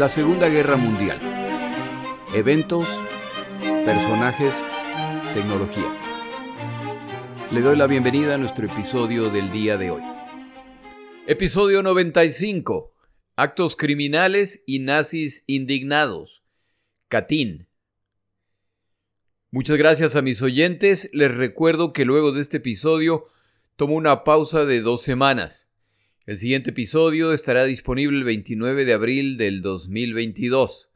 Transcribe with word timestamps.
La 0.00 0.08
Segunda 0.08 0.48
Guerra 0.48 0.78
Mundial. 0.78 1.20
Eventos, 2.32 2.88
personajes, 3.84 4.54
tecnología. 5.34 5.94
Le 7.50 7.60
doy 7.60 7.76
la 7.76 7.86
bienvenida 7.86 8.36
a 8.36 8.38
nuestro 8.38 8.64
episodio 8.64 9.28
del 9.28 9.52
día 9.52 9.76
de 9.76 9.90
hoy. 9.90 10.02
Episodio 11.26 11.82
95. 11.82 12.94
Actos 13.36 13.76
criminales 13.76 14.64
y 14.64 14.78
nazis 14.78 15.44
indignados. 15.46 16.44
Catín. 17.08 17.68
Muchas 19.50 19.76
gracias 19.76 20.16
a 20.16 20.22
mis 20.22 20.40
oyentes. 20.40 21.10
Les 21.12 21.30
recuerdo 21.36 21.92
que 21.92 22.06
luego 22.06 22.32
de 22.32 22.40
este 22.40 22.56
episodio 22.56 23.26
tomo 23.76 23.96
una 23.96 24.24
pausa 24.24 24.64
de 24.64 24.80
dos 24.80 25.02
semanas. 25.02 25.69
El 26.26 26.36
siguiente 26.36 26.70
episodio 26.70 27.32
estará 27.32 27.64
disponible 27.64 28.18
el 28.18 28.24
29 28.24 28.84
de 28.84 28.92
abril 28.92 29.38
del 29.38 29.62
2022. 29.62 30.90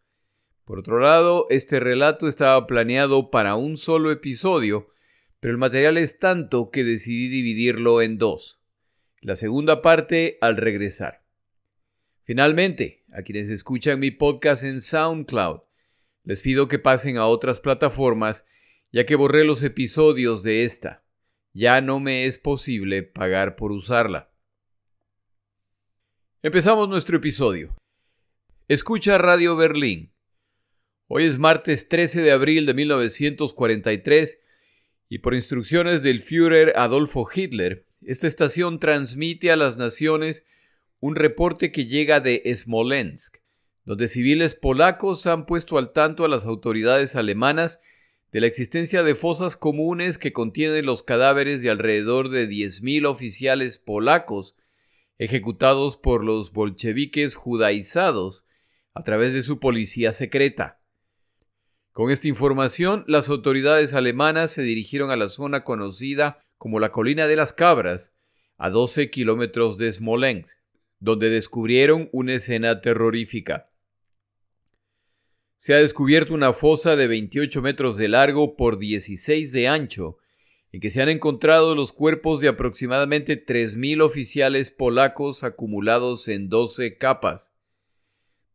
Por 0.67 0.79
otro 0.79 1.01
lado, 1.01 1.47
este 1.49 1.81
relato 1.81 2.29
estaba 2.29 2.67
planeado 2.67 3.31
para 3.31 3.55
un 3.55 3.79
solo 3.79 4.13
episodio, 4.13 4.89
pero 5.41 5.53
el 5.53 5.59
material 5.59 5.97
es 5.97 6.19
tanto 6.19 6.71
que 6.71 6.85
decidí 6.85 7.29
dividirlo 7.29 8.03
en 8.03 8.19
dos. 8.19 8.63
La 9.23 9.35
segunda 9.35 9.81
parte 9.81 10.37
al 10.43 10.59
regresar. 10.59 11.25
Finalmente, 12.25 13.07
a 13.11 13.23
quienes 13.23 13.49
escuchan 13.49 14.01
mi 14.01 14.11
podcast 14.11 14.63
en 14.63 14.83
SoundCloud, 14.83 15.61
les 16.23 16.43
pido 16.43 16.69
que 16.69 16.79
pasen 16.79 17.17
a 17.17 17.27
otras 17.27 17.61
plataformas 17.61 18.45
ya 18.93 19.07
que 19.07 19.17
borré 19.17 19.45
los 19.45 19.63
episodios 19.63 20.43
de 20.43 20.65
esta. 20.65 21.03
Ya 21.55 21.81
no 21.81 21.99
me 21.99 22.27
es 22.27 22.39
posible 22.39 23.03
pagar 23.03 23.57
por 23.57 23.73
usarla. 23.73 24.34
Empezamos 26.47 26.91
nuestro 26.91 27.17
episodio. 27.17 27.75
Escucha 28.69 29.17
Radio 29.17 29.57
Berlín. 29.57 30.13
Hoy 31.09 31.25
es 31.25 31.39
martes 31.39 31.89
13 31.89 32.21
de 32.21 32.33
abril 32.33 32.67
de 32.67 32.75
1943 32.75 34.41
y 35.09 35.21
por 35.21 35.35
instrucciones 35.35 36.03
del 36.03 36.21
Führer 36.21 36.75
Adolfo 36.77 37.27
Hitler, 37.35 37.87
esta 38.03 38.27
estación 38.27 38.79
transmite 38.79 39.53
a 39.53 39.57
las 39.57 39.79
naciones 39.79 40.45
un 41.01 41.17
reporte 41.17 41.73
que 41.73 41.87
llega 41.87 42.21
de 42.21 42.43
Smolensk, 42.55 43.39
donde 43.87 44.09
civiles 44.09 44.55
polacos 44.55 45.27
han 45.27 45.47
puesto 45.47 45.79
al 45.79 45.95
tanto 45.95 46.27
a 46.27 46.29
las 46.29 46.45
autoridades 46.45 47.17
alemanas 47.17 47.81
de 48.33 48.43
la 48.43 48.49
existencia 48.49 49.03
de 49.03 49.15
fosas 49.15 49.57
comunes 49.57 50.19
que 50.19 50.35
contienen 50.35 50.85
los 50.85 51.03
cadáveres 51.03 51.63
de 51.63 51.71
alrededor 51.71 52.29
de 52.29 52.47
10.000 52.47 53.07
oficiales 53.07 53.79
polacos 53.79 54.57
ejecutados 55.19 55.97
por 55.97 56.25
los 56.25 56.53
bolcheviques 56.53 57.35
judaizados 57.35 58.45
a 58.93 59.03
través 59.03 59.33
de 59.33 59.43
su 59.43 59.61
policía 59.61 60.13
secreta. 60.13 60.81
Con 61.93 62.11
esta 62.11 62.27
información, 62.29 63.05
las 63.07 63.29
autoridades 63.29 63.95
alemanas 63.95 64.51
se 64.51 64.63
dirigieron 64.63 65.11
a 65.11 65.17
la 65.17 65.29
zona 65.29 65.63
conocida 65.63 66.41
como 66.59 66.81
la 66.81 66.91
Colina 66.91 67.27
de 67.27 67.37
las 67.37 67.53
Cabras, 67.53 68.13
a 68.57 68.71
12 68.71 69.11
kilómetros 69.11 69.79
de 69.79 69.93
Smolensk, 69.93 70.59
donde 70.99 71.31
descubrieron 71.31 72.09
una 72.13 72.35
escena 72.35 72.81
terrorífica. 72.81 73.71
Se 75.57 75.75
ha 75.75 75.79
descubierto 75.79 76.35
una 76.35 76.53
fosa 76.53 76.97
de 76.97 77.07
28 77.07 77.63
metros 77.63 77.97
de 77.97 78.09
largo 78.09 78.57
por 78.57 78.79
16 78.79 79.53
de 79.53 79.69
ancho, 79.69 80.19
en 80.75 80.81
que 80.81 80.91
se 80.91 81.01
han 81.01 81.09
encontrado 81.09 81.77
los 81.77 81.93
cuerpos 81.93 82.41
de 82.41 82.49
aproximadamente 82.49 83.47
3.000 83.47 84.03
oficiales 84.03 84.73
polacos 84.73 85.45
acumulados 85.45 86.27
en 86.27 86.49
12 86.49 86.99
capas. 86.99 87.53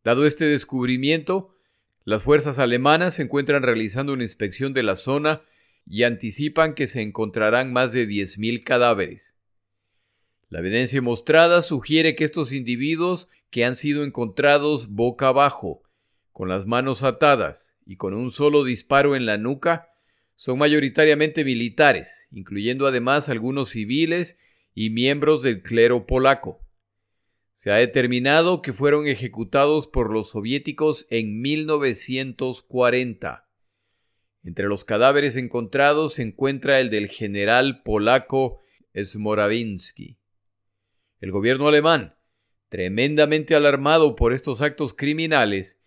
Dado 0.03 0.25
este 0.25 0.43
descubrimiento, 0.43 1.55
las 2.03 2.21
fuerzas 2.21 2.59
alemanas 2.59 3.13
se 3.13 3.21
encuentran 3.23 3.63
realizando 3.63 4.11
una 4.11 4.23
inspección 4.23 4.73
de 4.73 4.83
la 4.83 4.97
zona 4.97 5.43
y 5.87 6.03
anticipan 6.03 6.73
que 6.73 6.87
se 6.87 7.01
encontrarán 7.01 7.71
más 7.71 7.93
de 7.93 8.05
10.000 8.05 8.65
cadáveres. 8.65 9.35
La 10.49 10.59
evidencia 10.59 11.01
mostrada 11.01 11.61
sugiere 11.61 12.17
que 12.17 12.25
estos 12.25 12.51
individuos 12.51 13.29
que 13.49 13.63
han 13.63 13.77
sido 13.77 14.03
encontrados 14.03 14.89
boca 14.89 15.29
abajo, 15.29 15.83
con 16.33 16.49
las 16.49 16.65
manos 16.65 17.01
atadas 17.01 17.77
y 17.85 17.95
con 17.95 18.13
un 18.13 18.29
solo 18.29 18.65
disparo 18.65 19.15
en 19.15 19.25
la 19.25 19.37
nuca, 19.37 19.89
son 20.39 20.57
mayoritariamente 20.57 21.43
militares, 21.43 22.29
incluyendo 22.31 22.87
además 22.87 23.27
algunos 23.27 23.71
civiles 23.71 24.37
y 24.73 24.89
miembros 24.89 25.41
del 25.41 25.61
clero 25.61 26.07
polaco. 26.07 26.65
Se 27.55 27.71
ha 27.71 27.75
determinado 27.75 28.61
que 28.61 28.71
fueron 28.71 29.05
ejecutados 29.05 29.87
por 29.87 30.13
los 30.13 30.29
soviéticos 30.29 31.07
en 31.09 31.41
1940. 31.41 33.49
Entre 34.45 34.69
los 34.69 34.85
cadáveres 34.85 35.35
encontrados 35.35 36.13
se 36.13 36.21
encuentra 36.21 36.79
el 36.79 36.89
del 36.89 37.09
general 37.09 37.83
polaco 37.83 38.61
Smorawinsky. 38.95 40.19
El 41.19 41.31
gobierno 41.31 41.67
alemán, 41.67 42.15
tremendamente 42.69 43.55
alarmado 43.55 44.15
por 44.15 44.31
estos 44.31 44.61
actos 44.61 44.93
criminales, 44.93 45.78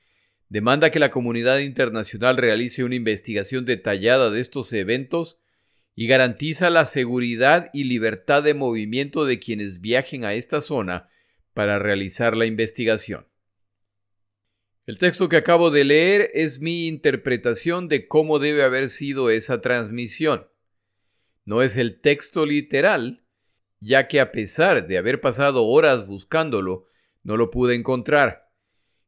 demanda 0.53 0.91
que 0.91 0.99
la 0.99 1.11
comunidad 1.11 1.61
internacional 1.61 2.37
realice 2.37 2.85
una 2.85 2.95
investigación 2.95 3.65
detallada 3.65 4.31
de 4.31 4.43
estos 4.43 4.71
eventos 4.75 5.39
y 5.95 6.07
garantiza 6.07 6.69
la 6.69 6.85
seguridad 6.85 7.71
y 7.73 7.85
libertad 7.85 8.43
de 8.43 8.53
movimiento 8.53 9.25
de 9.25 9.39
quienes 9.39 9.81
viajen 9.81 10.27
a 10.27 10.35
esta 10.35 10.61
zona 10.61 11.09
para 11.55 11.79
realizar 11.79 12.37
la 12.37 12.45
investigación. 12.45 13.27
El 14.85 14.99
texto 14.99 15.31
que 15.31 15.39
acabo 15.39 15.71
de 15.71 15.85
leer 15.85 16.31
es 16.35 16.61
mi 16.61 16.87
interpretación 16.87 17.89
de 17.89 18.07
cómo 18.07 18.39
debe 18.39 18.63
haber 18.63 18.91
sido 18.91 19.31
esa 19.31 19.63
transmisión. 19.63 20.49
No 21.47 21.63
es 21.63 21.79
el 21.79 21.99
texto 21.99 22.45
literal, 22.45 23.25
ya 23.81 24.07
que 24.07 24.21
a 24.21 24.31
pesar 24.33 24.87
de 24.87 24.99
haber 24.99 25.23
pasado 25.23 25.65
horas 25.65 26.07
buscándolo, 26.07 26.89
no 27.23 27.39
lo 27.39 27.51
pude 27.51 27.75
encontrar. 27.75 28.52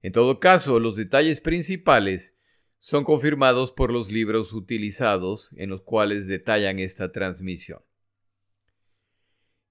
En 0.04 0.12
todo 0.12 0.38
caso, 0.38 0.80
los 0.80 0.96
detalles 0.96 1.40
principales 1.40 2.36
son 2.78 3.04
confirmados 3.04 3.72
por 3.72 3.90
los 3.90 4.12
libros 4.12 4.52
utilizados 4.52 5.48
en 5.56 5.70
los 5.70 5.80
cuales 5.80 6.26
detallan 6.26 6.78
esta 6.78 7.10
transmisión. 7.10 7.80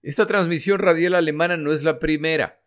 Esta 0.02 0.26
transmisión 0.26 0.80
radial 0.80 1.14
alemana 1.14 1.56
no 1.56 1.72
es 1.72 1.84
la 1.84 2.00
primera. 2.00 2.64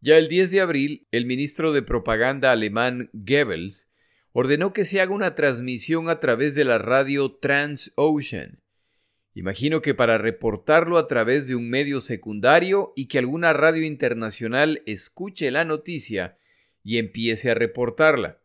Ya 0.00 0.16
el 0.16 0.28
10 0.28 0.50
de 0.52 0.60
abril, 0.62 1.06
el 1.10 1.26
ministro 1.26 1.72
de 1.72 1.82
propaganda 1.82 2.52
alemán 2.52 3.10
Goebbels 3.12 3.90
ordenó 4.32 4.72
que 4.72 4.86
se 4.86 5.02
haga 5.02 5.12
una 5.12 5.34
transmisión 5.34 6.08
a 6.08 6.20
través 6.20 6.54
de 6.54 6.64
la 6.64 6.78
radio 6.78 7.32
Transocean. 7.32 8.62
Imagino 9.34 9.82
que 9.82 9.92
para 9.92 10.16
reportarlo 10.16 10.96
a 10.96 11.06
través 11.06 11.48
de 11.48 11.54
un 11.54 11.68
medio 11.68 12.00
secundario 12.00 12.94
y 12.96 13.08
que 13.08 13.18
alguna 13.18 13.52
radio 13.52 13.84
internacional 13.84 14.80
escuche 14.86 15.50
la 15.50 15.66
noticia 15.66 16.38
y 16.84 16.98
empiece 16.98 17.50
a 17.50 17.54
reportarla. 17.54 18.40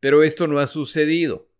Pero 0.00 0.22
esto 0.22 0.46
no 0.46 0.60
ha 0.60 0.66
sucedido. 0.66 1.50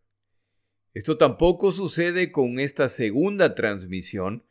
Esto 0.94 1.18
tampoco 1.18 1.72
sucede 1.72 2.32
con 2.32 2.58
esta 2.58 2.88
segunda 2.88 3.54
transmisión, 3.54 4.46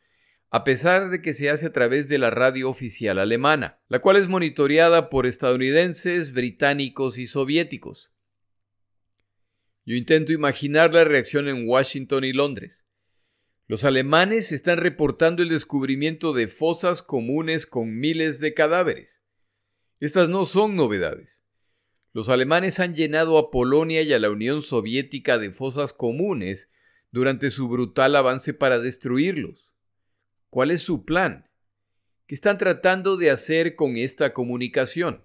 a 0.50 0.64
pesar 0.64 1.08
de 1.08 1.22
que 1.22 1.32
se 1.32 1.48
hace 1.48 1.66
a 1.66 1.72
través 1.72 2.08
de 2.08 2.18
la 2.18 2.30
radio 2.30 2.68
oficial 2.68 3.18
alemana, 3.18 3.80
la 3.88 4.00
cual 4.00 4.16
es 4.16 4.28
monitoreada 4.28 5.08
por 5.08 5.26
estadounidenses, 5.26 6.32
británicos 6.32 7.16
y 7.16 7.26
soviéticos. 7.26 8.12
Yo 9.84 9.96
intento 9.96 10.32
imaginar 10.32 10.92
la 10.92 11.04
reacción 11.04 11.48
en 11.48 11.66
Washington 11.66 12.24
y 12.24 12.32
Londres. 12.32 12.86
Los 13.66 13.84
alemanes 13.84 14.52
están 14.52 14.78
reportando 14.78 15.42
el 15.42 15.48
descubrimiento 15.48 16.32
de 16.32 16.48
fosas 16.48 17.00
comunes 17.02 17.66
con 17.66 17.98
miles 17.98 18.38
de 18.38 18.52
cadáveres. 18.52 19.22
Estas 20.00 20.28
no 20.28 20.44
son 20.44 20.76
novedades. 20.76 21.41
Los 22.14 22.28
alemanes 22.28 22.78
han 22.78 22.94
llenado 22.94 23.38
a 23.38 23.50
Polonia 23.50 24.02
y 24.02 24.12
a 24.12 24.18
la 24.18 24.30
Unión 24.30 24.60
Soviética 24.60 25.38
de 25.38 25.50
fosas 25.50 25.94
comunes 25.94 26.70
durante 27.10 27.50
su 27.50 27.68
brutal 27.68 28.14
avance 28.16 28.52
para 28.52 28.78
destruirlos. 28.78 29.72
¿Cuál 30.50 30.70
es 30.70 30.82
su 30.82 31.06
plan? 31.06 31.48
¿Qué 32.26 32.34
están 32.34 32.58
tratando 32.58 33.16
de 33.16 33.30
hacer 33.30 33.76
con 33.76 33.96
esta 33.96 34.34
comunicación? 34.34 35.24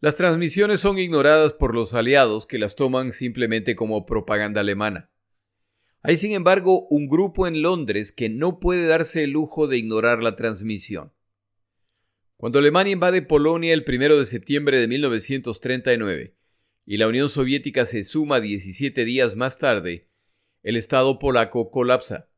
Las 0.00 0.16
transmisiones 0.16 0.80
son 0.80 0.98
ignoradas 0.98 1.54
por 1.54 1.74
los 1.74 1.94
aliados 1.94 2.44
que 2.46 2.58
las 2.58 2.76
toman 2.76 3.12
simplemente 3.12 3.74
como 3.74 4.04
propaganda 4.04 4.60
alemana. 4.60 5.10
Hay 6.02 6.18
sin 6.18 6.32
embargo 6.32 6.86
un 6.90 7.08
grupo 7.08 7.46
en 7.46 7.62
Londres 7.62 8.12
que 8.12 8.28
no 8.28 8.60
puede 8.60 8.86
darse 8.86 9.24
el 9.24 9.30
lujo 9.30 9.66
de 9.68 9.78
ignorar 9.78 10.22
la 10.22 10.36
transmisión. 10.36 11.13
Cuando 12.44 12.58
Alemania 12.58 12.92
invade 12.92 13.22
Polonia 13.22 13.72
el 13.72 13.86
1 13.88 14.16
de 14.18 14.26
septiembre 14.26 14.78
de 14.78 14.86
1939 14.86 16.34
y 16.84 16.98
la 16.98 17.08
Unión 17.08 17.30
Soviética 17.30 17.86
se 17.86 18.04
suma 18.04 18.38
17 18.38 19.06
días 19.06 19.34
más 19.34 19.56
tarde, 19.56 20.10
el 20.62 20.76
Estado 20.76 21.18
polaco 21.18 21.70
colapsa. 21.70 22.28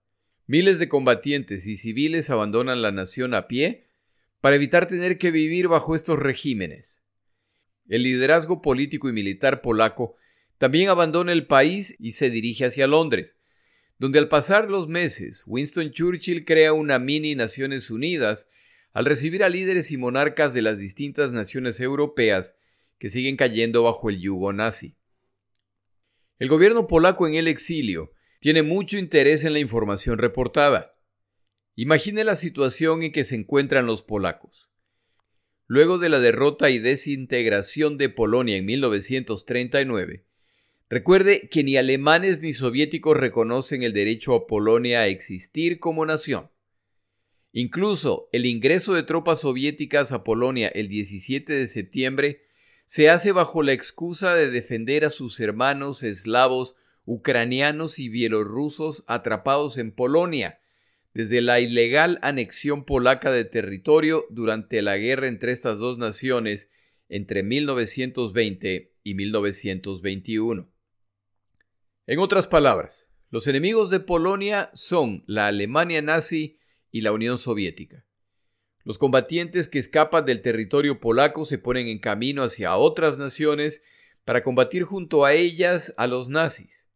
Miles 0.47 0.79
de 0.79 0.89
combatientes 0.89 1.67
y 1.67 1.77
civiles 1.77 2.31
abandonan 2.31 2.83
la 2.83 2.93
nación 2.93 3.35
a 3.35 3.49
pie 3.49 3.89
para 4.41 4.55
evitar 4.55 4.87
tener 4.87 5.19
que 5.19 5.33
vivir 5.33 5.67
bajo 5.67 5.97
estos 5.97 6.21
regímenes. 6.21 7.03
el 7.89 8.05
liderazgo 8.05 8.63
político 8.63 9.09
y 9.09 9.13
militar 9.13 9.61
polaco 9.61 10.15
también 10.57 10.89
abandona 10.89 11.33
el 11.33 11.49
país 11.49 11.97
y 11.99 12.13
se 12.13 12.31
dirige 12.31 12.67
hacia 12.67 12.87
Londres, 12.87 13.39
donde 13.99 14.21
al 14.21 14.29
pasar 14.29 14.71
los 14.71 14.87
meses 14.87 15.43
Winston 15.47 15.91
Churchill 15.91 16.45
crea 16.45 16.73
una 16.75 17.01
mini 17.01 17.35
Naciones 17.35 17.91
Unidas 17.91 18.49
al 18.97 19.05
recibir 19.05 19.45
a 19.45 19.51
líderes 19.51 19.91
y 19.91 19.99
monarcas 19.99 20.55
de 20.55 20.63
las 20.63 20.79
distintas 20.79 21.31
naciones 21.31 21.81
europeas 21.81 22.57
que 22.97 23.11
siguen 23.11 23.37
cayendo 23.37 23.83
bajo 23.83 24.09
el 24.09 24.19
yugo 24.19 24.55
nazi. 24.55 24.97
El 26.39 26.49
gobierno 26.49 26.87
polaco 26.87 27.29
en 27.29 27.35
el 27.35 27.47
exilio 27.47 28.15
tiene 28.41 28.63
mucho 28.63 28.97
interés 28.97 29.45
en 29.45 29.53
la 29.53 29.59
información 29.59 30.17
reportada. 30.17 30.99
Imagine 31.75 32.25
la 32.25 32.37
situación 32.37 33.03
en 33.03 33.13
que 33.13 33.25
se 33.25 33.35
encuentran 33.35 33.85
los 33.85 34.03
polacos. 34.03 34.71
Luego 35.67 35.99
de 35.99 36.09
la 36.09 36.19
derrota 36.19 36.71
y 36.71 36.79
desintegración 36.79 37.99
de 37.99 38.09
Polonia 38.09 38.57
en 38.57 38.65
1939, 38.65 40.25
recuerde 40.89 41.51
que 41.51 41.65
ni 41.65 41.77
alemanes 41.77 42.41
ni 42.41 42.55
soviéticos 42.55 43.15
reconocen 43.15 43.83
el 43.83 43.93
derecho 43.93 44.35
a 44.35 44.47
Polonia 44.47 45.01
a 45.01 45.09
existir 45.09 45.81
como 45.81 46.07
nación. 46.07 46.49
Incluso 47.59 48.29
el 48.33 48.45
ingreso 48.45 48.93
de 48.93 49.03
tropas 49.03 49.41
soviéticas 49.41 50.13
a 50.13 50.25
Polonia 50.25 50.69
el 50.69 50.89
17 50.89 51.55
de 51.55 51.67
septiembre 51.69 52.43
se 52.85 53.09
hace 53.09 53.33
bajo 53.33 53.63
la 53.63 53.73
excusa 53.73 54.35
de 54.35 54.51
defender 54.51 55.07
a 55.07 55.11
sus 55.11 55.41
hermanos 55.41 56.03
eslavos, 56.03 56.77
ucranianos 57.07 57.99
y 57.99 58.11
bielorrusos 58.11 59.05
atrapados 59.07 59.79
en 59.79 59.91
Polonia, 59.91 60.61
desde 61.15 61.41
la 61.41 61.59
ilegal 61.59 62.19
anexión 62.21 62.85
polaca 62.85 63.33
de 63.33 63.47
territorio 63.47 64.27
durante 64.29 64.83
la 64.83 64.99
guerra 64.99 65.27
entre 65.27 65.53
estas 65.53 65.79
dos 65.79 65.97
naciones 65.97 66.69
entre 67.09 67.43
1920 67.43 68.93
y 69.03 69.15
1921. 69.15 70.71
En 72.07 72.19
otras 72.19 72.49
palabras, 72.49 73.09
los 73.31 73.47
enemigos 73.47 73.89
de 73.89 74.01
Polonia 74.01 74.71
son 74.75 75.25
la 75.27 75.47
Alemania 75.47 76.03
nazi 76.03 76.59
y 76.97 77.03
la 77.03 77.13
Unión 77.13 77.37
Soviética. 77.37 78.07
Los 78.83 78.97
combatientes 78.97 79.69
que 79.69 79.79
escapan 79.79 80.25
del 80.25 80.41
territorio 80.41 80.99
polaco 80.99 81.45
se 81.45 81.59
ponen 81.59 81.89
en 81.89 81.99
camino 81.99 82.43
hacia 82.43 82.75
otras 82.77 83.19
naciones 83.19 83.83
para 84.25 84.43
combatir 84.43 84.85
junto 84.85 85.27
a 85.27 85.35
ellas 85.35 85.93
a 85.99 86.07
los 86.07 86.31
nazis. 86.31 86.89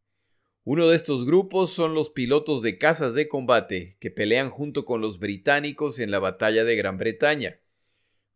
Uno 0.65 0.89
de 0.89 0.97
estos 0.97 1.27
grupos 1.27 1.75
son 1.75 1.93
los 1.95 2.09
pilotos 2.09 2.63
de 2.63 2.79
cazas 2.79 3.13
de 3.13 3.29
combate 3.29 3.99
que 4.01 4.11
pelean 4.11 4.49
junto 4.49 4.87
con 4.87 5.03
los 5.03 5.19
británicos 5.19 5.99
en 5.99 6.11
la 6.11 6.19
batalla 6.19 6.65
de 6.65 6.77
Gran 6.77 6.97
Bretaña. 6.97 7.61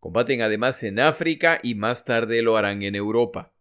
Combaten 0.01 0.43
además 0.43 0.83
en 0.83 1.01
África 1.01 1.61
y 1.63 1.77
más 1.77 2.05
tarde 2.05 2.43
lo 2.43 2.59
harán 2.59 2.83
en 2.83 2.95
Europa. 2.95 3.55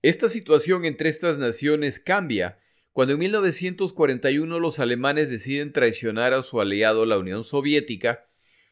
Esta 0.00 0.30
situación 0.30 0.86
entre 0.86 1.10
estas 1.10 1.36
naciones 1.36 2.00
cambia 2.00 2.58
cuando 2.94 3.14
en 3.14 3.18
1941 3.18 4.60
los 4.60 4.78
alemanes 4.78 5.28
deciden 5.28 5.72
traicionar 5.72 6.32
a 6.32 6.42
su 6.42 6.60
aliado 6.60 7.06
la 7.06 7.18
Unión 7.18 7.42
Soviética, 7.42 8.28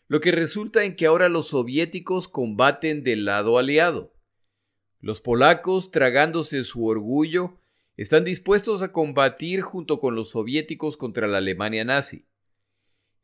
lo 0.07 0.21
que 0.21 0.31
resulta 0.31 0.85
en 0.85 0.95
que 0.95 1.07
ahora 1.07 1.29
los 1.29 1.49
soviéticos 1.49 2.29
combaten 2.29 3.03
del 3.03 3.25
lado 3.25 3.59
aliado. 3.59 4.15
Los 5.01 5.21
polacos, 5.21 5.91
tragándose 5.91 6.63
su 6.63 6.87
orgullo, 6.87 7.59
están 7.97 8.23
dispuestos 8.23 8.81
a 8.83 8.93
combatir 8.93 9.61
junto 9.61 9.99
con 9.99 10.15
los 10.15 10.31
soviéticos 10.31 10.97
contra 10.97 11.27
la 11.27 11.39
Alemania 11.39 11.85
nazi. 11.85 12.25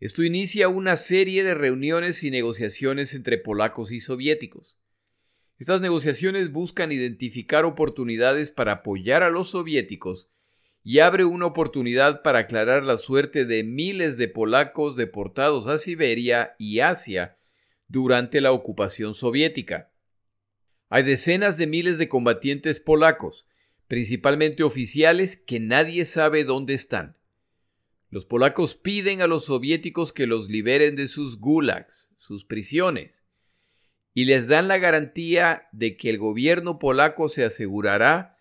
Esto 0.01 0.25
inicia 0.25 0.69
una 0.69 0.97
serie 0.97 1.45
de 1.45 1.55
reuniones 1.55 2.25
y 2.25 2.33
negociaciones 2.33 3.15
entre 3.15 3.39
polacos 3.39 3.93
y 3.93 4.01
soviéticos. 4.01 4.77
Estas 5.61 5.81
negociaciones 5.81 6.51
buscan 6.51 6.91
identificar 6.91 7.65
oportunidades 7.65 8.51
para 8.51 8.73
apoyar 8.73 9.23
a 9.23 9.31
los 9.31 9.51
soviéticos 9.51 10.29
y 10.89 11.01
abre 11.01 11.27
una 11.27 11.45
oportunidad 11.45 12.23
para 12.23 12.39
aclarar 12.39 12.83
la 12.83 12.97
suerte 12.97 13.45
de 13.45 13.63
miles 13.63 14.17
de 14.17 14.27
polacos 14.27 14.97
deportados 14.97 15.67
a 15.67 15.77
Siberia 15.77 16.55
y 16.59 16.81
Asia 16.81 17.37
durante 17.89 18.41
la 18.41 18.53
ocupación 18.53 19.13
soviética. 19.13 19.93
Hay 20.89 21.03
decenas 21.03 21.59
de 21.59 21.67
miles 21.67 21.99
de 21.99 22.09
combatientes 22.09 22.81
polacos, 22.81 23.47
principalmente 23.87 24.63
oficiales 24.63 25.37
que 25.37 25.61
nadie 25.61 26.07
sabe 26.07 26.45
dónde 26.45 26.73
están. 26.73 27.19
Los 28.09 28.25
polacos 28.25 28.75
piden 28.75 29.21
a 29.21 29.27
los 29.27 29.45
soviéticos 29.45 30.15
que 30.15 30.27
los 30.27 30.49
liberen 30.49 30.97
de 30.97 31.07
sus 31.07 31.39
gulags, 31.39 32.09
sus 32.17 32.47
prisiones, 32.47 33.25
y 34.15 34.25
les 34.25 34.49
dan 34.49 34.69
la 34.69 34.79
garantía 34.79 35.69
de 35.73 35.99
que 35.99 36.09
el 36.09 36.17
gobierno 36.17 36.79
polaco 36.79 37.29
se 37.29 37.45
asegurará 37.45 38.38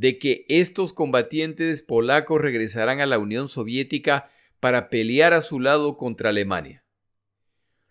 de 0.00 0.18
que 0.18 0.46
estos 0.48 0.94
combatientes 0.94 1.82
polacos 1.82 2.40
regresarán 2.40 3.02
a 3.02 3.06
la 3.06 3.18
Unión 3.18 3.48
Soviética 3.48 4.30
para 4.58 4.88
pelear 4.88 5.34
a 5.34 5.42
su 5.42 5.60
lado 5.60 5.98
contra 5.98 6.30
Alemania. 6.30 6.86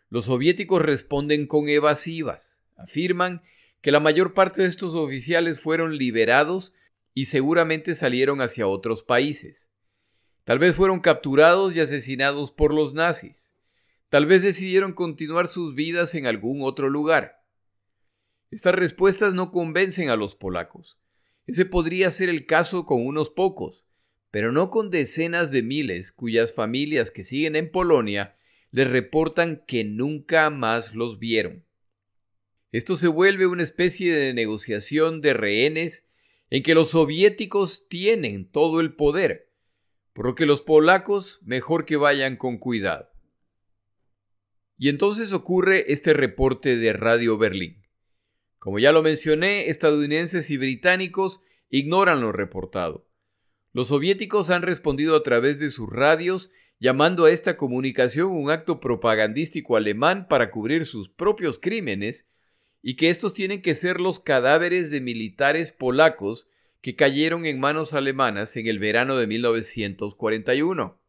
Los 0.09 0.25
soviéticos 0.25 0.81
responden 0.81 1.45
con 1.45 1.69
evasivas, 1.69 2.57
afirman 2.77 3.43
que 3.81 3.91
la 3.91 3.99
mayor 3.99 4.33
parte 4.33 4.63
de 4.63 4.69
estos 4.69 4.95
oficiales 4.95 5.59
fueron 5.59 5.99
liberados 5.99 6.73
y 7.13 7.25
seguramente 7.25 7.93
salieron 7.93 8.41
hacia 8.41 8.65
otros 8.65 9.03
países. 9.03 9.69
Tal 10.45 10.57
vez 10.57 10.75
fueron 10.75 11.01
capturados 11.01 11.75
y 11.75 11.79
asesinados 11.79 12.51
por 12.51 12.73
los 12.73 12.95
nazis. 12.95 13.53
Tal 14.09 14.25
vez 14.25 14.41
decidieron 14.41 14.93
continuar 14.93 15.47
sus 15.47 15.75
vidas 15.75 16.15
en 16.15 16.25
algún 16.25 16.63
otro 16.63 16.89
lugar. 16.89 17.43
Estas 18.49 18.73
respuestas 18.73 19.35
no 19.35 19.51
convencen 19.51 20.09
a 20.09 20.15
los 20.15 20.33
polacos. 20.33 20.97
Ese 21.49 21.65
podría 21.65 22.11
ser 22.11 22.29
el 22.29 22.45
caso 22.45 22.85
con 22.85 23.03
unos 23.03 23.31
pocos, 23.31 23.87
pero 24.29 24.51
no 24.51 24.69
con 24.69 24.91
decenas 24.91 25.49
de 25.49 25.63
miles 25.63 26.11
cuyas 26.11 26.53
familias 26.53 27.09
que 27.09 27.23
siguen 27.23 27.55
en 27.55 27.71
Polonia 27.71 28.35
les 28.69 28.87
reportan 28.87 29.63
que 29.65 29.83
nunca 29.83 30.51
más 30.51 30.93
los 30.93 31.17
vieron. 31.17 31.65
Esto 32.71 32.95
se 32.95 33.07
vuelve 33.07 33.47
una 33.47 33.63
especie 33.63 34.15
de 34.15 34.35
negociación 34.35 35.21
de 35.21 35.33
rehenes 35.33 36.05
en 36.51 36.61
que 36.61 36.75
los 36.75 36.91
soviéticos 36.91 37.87
tienen 37.89 38.47
todo 38.47 38.79
el 38.79 38.93
poder, 38.93 39.51
por 40.13 40.27
lo 40.27 40.35
que 40.35 40.45
los 40.45 40.61
polacos 40.61 41.39
mejor 41.41 41.85
que 41.85 41.95
vayan 41.95 42.37
con 42.37 42.59
cuidado. 42.59 43.09
Y 44.77 44.89
entonces 44.89 45.33
ocurre 45.33 45.91
este 45.91 46.13
reporte 46.13 46.77
de 46.77 46.93
Radio 46.93 47.39
Berlín. 47.39 47.78
Como 48.59 48.77
ya 48.79 48.91
lo 48.91 49.01
mencioné, 49.01 49.69
estadounidenses 49.69 50.49
y 50.51 50.57
británicos 50.57 51.41
ignoran 51.69 52.21
lo 52.21 52.31
reportado. 52.31 53.07
Los 53.73 53.87
soviéticos 53.87 54.49
han 54.49 54.61
respondido 54.61 55.15
a 55.15 55.23
través 55.23 55.59
de 55.59 55.69
sus 55.69 55.89
radios 55.89 56.51
llamando 56.79 57.25
a 57.25 57.31
esta 57.31 57.57
comunicación 57.57 58.31
un 58.31 58.51
acto 58.51 58.79
propagandístico 58.79 59.75
alemán 59.75 60.27
para 60.27 60.49
cubrir 60.49 60.85
sus 60.85 61.09
propios 61.09 61.59
crímenes 61.59 62.27
y 62.81 62.95
que 62.95 63.09
estos 63.09 63.33
tienen 63.33 63.61
que 63.61 63.75
ser 63.75 63.99
los 63.99 64.19
cadáveres 64.19 64.89
de 64.89 65.01
militares 65.01 65.71
polacos 65.71 66.47
que 66.81 66.95
cayeron 66.95 67.45
en 67.45 67.59
manos 67.59 67.93
alemanas 67.93 68.55
en 68.55 68.67
el 68.67 68.79
verano 68.79 69.17
de 69.17 69.27
1941. 69.27 70.99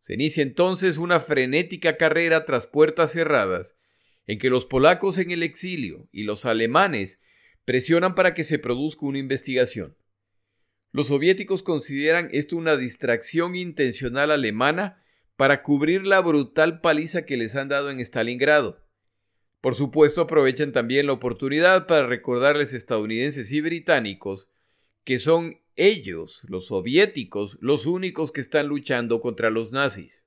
Se 0.00 0.14
inicia 0.14 0.42
entonces 0.42 0.98
una 0.98 1.20
frenética 1.20 1.96
carrera 1.96 2.44
tras 2.44 2.66
puertas 2.66 3.12
cerradas, 3.12 3.76
en 4.28 4.38
que 4.38 4.50
los 4.50 4.66
polacos 4.66 5.18
en 5.18 5.32
el 5.32 5.42
exilio 5.42 6.06
y 6.12 6.22
los 6.22 6.44
alemanes 6.44 7.18
presionan 7.64 8.14
para 8.14 8.34
que 8.34 8.44
se 8.44 8.58
produzca 8.58 9.06
una 9.06 9.18
investigación. 9.18 9.96
Los 10.92 11.08
soviéticos 11.08 11.62
consideran 11.62 12.28
esto 12.32 12.56
una 12.56 12.76
distracción 12.76 13.56
intencional 13.56 14.30
alemana 14.30 15.02
para 15.36 15.62
cubrir 15.62 16.06
la 16.06 16.20
brutal 16.20 16.80
paliza 16.80 17.24
que 17.24 17.36
les 17.36 17.56
han 17.56 17.68
dado 17.68 17.90
en 17.90 18.00
Stalingrado. 18.00 18.84
Por 19.60 19.74
supuesto, 19.74 20.20
aprovechan 20.20 20.72
también 20.72 21.06
la 21.06 21.12
oportunidad 21.14 21.86
para 21.86 22.06
recordarles 22.06 22.74
estadounidenses 22.74 23.50
y 23.50 23.60
británicos 23.60 24.48
que 25.04 25.18
son 25.18 25.60
ellos, 25.76 26.42
los 26.48 26.66
soviéticos, 26.66 27.56
los 27.62 27.86
únicos 27.86 28.30
que 28.30 28.42
están 28.42 28.66
luchando 28.66 29.20
contra 29.20 29.48
los 29.48 29.72
nazis. 29.72 30.26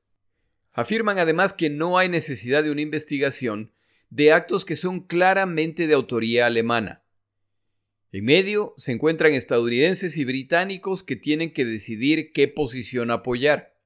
Afirman 0.73 1.19
además 1.19 1.53
que 1.53 1.69
no 1.69 1.99
hay 1.99 2.09
necesidad 2.09 2.63
de 2.63 2.71
una 2.71 2.81
investigación 2.81 3.71
de 4.11 4.33
actos 4.33 4.65
que 4.65 4.75
son 4.75 4.99
claramente 4.99 5.87
de 5.87 5.93
autoría 5.93 6.45
alemana. 6.45 7.03
En 8.11 8.25
medio 8.25 8.73
se 8.77 8.91
encuentran 8.91 9.33
estadounidenses 9.33 10.17
y 10.17 10.25
británicos 10.25 11.01
que 11.01 11.15
tienen 11.15 11.53
que 11.53 11.63
decidir 11.63 12.33
qué 12.33 12.49
posición 12.49 13.09
apoyar. 13.09 13.79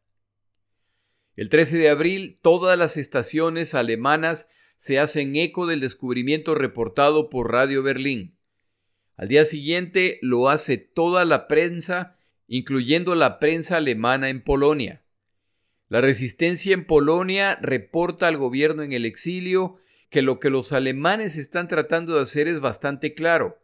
El 1.35 1.49
13 1.49 1.77
de 1.77 1.89
abril, 1.89 2.39
todas 2.41 2.77
las 2.77 2.97
estaciones 2.97 3.75
alemanas 3.75 4.47
se 4.77 4.97
hacen 4.97 5.35
eco 5.35 5.67
del 5.67 5.79
descubrimiento 5.79 6.55
reportado 6.55 7.29
por 7.29 7.51
Radio 7.51 7.83
Berlín. 7.83 8.35
Al 9.17 9.27
día 9.27 9.45
siguiente 9.45 10.17
lo 10.23 10.49
hace 10.49 10.77
toda 10.77 11.23
la 11.23 11.47
prensa, 11.47 12.17
incluyendo 12.47 13.13
la 13.13 13.37
prensa 13.37 13.77
alemana 13.77 14.29
en 14.29 14.41
Polonia. 14.41 15.03
La 15.87 16.01
resistencia 16.01 16.73
en 16.73 16.87
Polonia 16.87 17.59
reporta 17.61 18.27
al 18.27 18.37
gobierno 18.37 18.81
en 18.81 18.91
el 18.91 19.05
exilio 19.05 19.77
que 20.15 20.21
lo 20.21 20.39
que 20.39 20.49
los 20.49 20.71
alemanes 20.71 21.35
están 21.35 21.67
tratando 21.67 22.15
de 22.15 22.21
hacer 22.21 22.47
es 22.47 22.61
bastante 22.61 23.13
claro. 23.13 23.61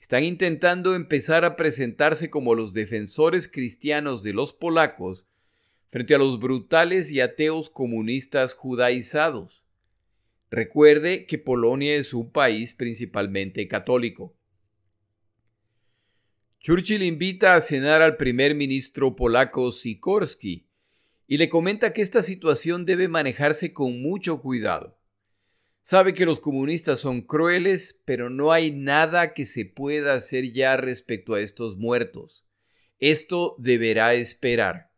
Están 0.00 0.24
intentando 0.24 0.94
empezar 0.94 1.44
a 1.44 1.54
presentarse 1.54 2.30
como 2.30 2.54
los 2.54 2.72
defensores 2.72 3.46
cristianos 3.46 4.22
de 4.22 4.32
los 4.32 4.54
polacos 4.54 5.26
frente 5.88 6.14
a 6.14 6.18
los 6.18 6.40
brutales 6.40 7.12
y 7.12 7.20
ateos 7.20 7.68
comunistas 7.68 8.54
judaizados. 8.54 9.66
Recuerde 10.50 11.26
que 11.26 11.36
Polonia 11.36 11.96
es 11.96 12.14
un 12.14 12.32
país 12.32 12.72
principalmente 12.72 13.68
católico. 13.68 14.34
Churchill 16.60 17.02
invita 17.02 17.54
a 17.54 17.60
cenar 17.60 18.00
al 18.00 18.16
primer 18.16 18.54
ministro 18.54 19.14
polaco 19.14 19.70
Sikorski 19.70 20.66
y 21.26 21.36
le 21.36 21.50
comenta 21.50 21.92
que 21.92 22.00
esta 22.00 22.22
situación 22.22 22.86
debe 22.86 23.08
manejarse 23.08 23.74
con 23.74 24.00
mucho 24.00 24.40
cuidado. 24.40 24.95
Sabe 25.88 26.14
que 26.14 26.26
los 26.26 26.40
comunistas 26.40 26.98
son 26.98 27.22
crueles, 27.22 28.02
pero 28.04 28.28
no 28.28 28.50
hay 28.50 28.72
nada 28.72 29.34
que 29.34 29.44
se 29.46 29.66
pueda 29.66 30.14
hacer 30.14 30.52
ya 30.52 30.76
respecto 30.76 31.34
a 31.34 31.40
estos 31.40 31.76
muertos. 31.76 32.44
Esto 32.98 33.54
deberá 33.60 34.12
esperar. 34.14 34.90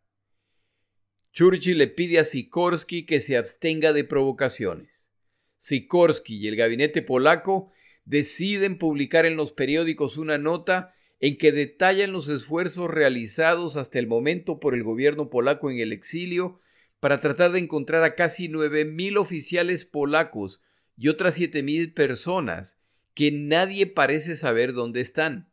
Churchill 1.31 1.77
le 1.77 1.89
pide 1.89 2.17
a 2.17 2.23
Sikorsky 2.23 3.05
que 3.05 3.19
se 3.19 3.37
abstenga 3.37 3.93
de 3.93 4.03
provocaciones. 4.03 5.07
Sikorsky 5.57 6.37
y 6.37 6.47
el 6.47 6.55
gabinete 6.55 7.03
polaco 7.03 7.71
deciden 8.05 8.79
publicar 8.79 9.27
en 9.27 9.35
los 9.35 9.51
periódicos 9.51 10.17
una 10.17 10.39
nota 10.39 10.95
en 11.19 11.37
que 11.37 11.51
detallan 11.51 12.13
los 12.13 12.29
esfuerzos 12.29 12.89
realizados 12.89 13.75
hasta 13.75 13.99
el 13.99 14.07
momento 14.07 14.59
por 14.59 14.73
el 14.73 14.81
gobierno 14.81 15.29
polaco 15.29 15.69
en 15.69 15.77
el 15.77 15.93
exilio 15.93 16.61
para 16.99 17.21
tratar 17.21 17.51
de 17.51 17.59
encontrar 17.59 18.01
a 18.01 18.15
casi 18.15 18.49
9.000 18.49 19.19
oficiales 19.19 19.85
polacos 19.85 20.63
y 20.99 21.07
otras 21.07 21.35
siete 21.35 21.63
mil 21.63 21.93
personas 21.93 22.77
que 23.13 23.31
nadie 23.31 23.87
parece 23.87 24.35
saber 24.35 24.73
dónde 24.73 24.99
están. 24.99 25.49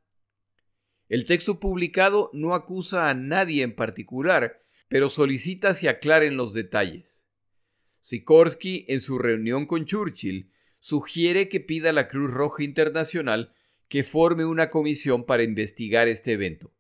El 1.09 1.25
texto 1.25 1.61
publicado 1.61 2.31
no 2.33 2.53
acusa 2.53 3.09
a 3.09 3.15
nadie 3.15 3.63
en 3.63 3.77
particular, 3.77 4.61
pero 4.89 5.09
solicita 5.09 5.73
se 5.73 5.89
aclaren 5.89 6.37
los 6.37 6.53
detalles. 6.53 7.25
Sikorsky, 8.01 8.87
en 8.89 9.01
su 9.01 9.19
reunión 9.19 9.67
con 9.67 9.85
Churchill, 9.85 10.51
sugiere 10.81 11.49
que 11.49 11.61
pida 11.61 11.91
a 11.91 11.93
la 11.93 12.09
Cruz 12.09 12.33
Roja 12.33 12.65
Internacional 12.65 13.55
que 13.89 14.03
forme 14.03 14.45
una 14.45 14.69
comisión 14.69 15.25
para 15.27 15.45
investigar 15.45 16.09
este 16.09 16.33
evento. 16.33 16.75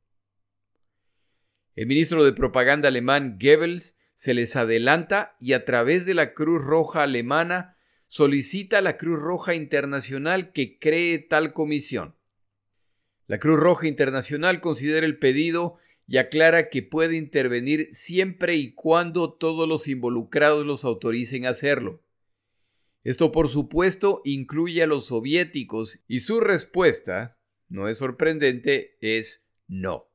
El 1.77 1.87
ministro 1.87 2.25
de 2.25 2.33
Propaganda 2.33 2.89
alemán 2.89 3.39
Goebbels 3.41 3.97
se 4.15 4.35
les 4.35 4.57
adelanta 4.57 5.37
y 5.39 5.53
a 5.53 5.65
través 5.65 6.05
de 6.05 6.15
la 6.15 6.33
Cruz 6.33 6.65
Roja 6.65 7.05
alemana 7.05 7.76
solicita 8.09 8.79
a 8.79 8.83
la 8.83 8.97
Cruz 8.97 9.21
Roja 9.21 9.55
Internacional 9.55 10.53
que 10.53 10.79
cree 10.79 11.19
tal 11.19 11.53
comisión. 11.53 12.15
La 13.27 13.39
Cruz 13.39 13.59
Roja 13.59 13.89
Internacional 13.89 14.61
considera 14.61 15.05
el 15.05 15.19
pedido 15.19 15.79
y 16.07 16.19
aclara 16.19 16.69
que 16.69 16.83
puede 16.83 17.17
intervenir 17.17 17.89
siempre 17.91 18.55
y 18.55 18.73
cuando 18.73 19.33
todos 19.33 19.69
los 19.69 19.89
involucrados 19.89 20.65
los 20.65 20.85
autoricen 20.85 21.47
a 21.47 21.51
hacerlo. 21.51 22.03
Esto 23.03 23.33
por 23.33 23.49
supuesto 23.49 24.23
incluye 24.25 24.83
a 24.83 24.87
los 24.87 25.07
soviéticos 25.07 26.01
y 26.07 26.21
su 26.21 26.41
respuesta, 26.41 27.39
no 27.69 27.89
es 27.89 27.99
sorprendente, 27.99 28.97
es 29.01 29.47
no. 29.67 30.09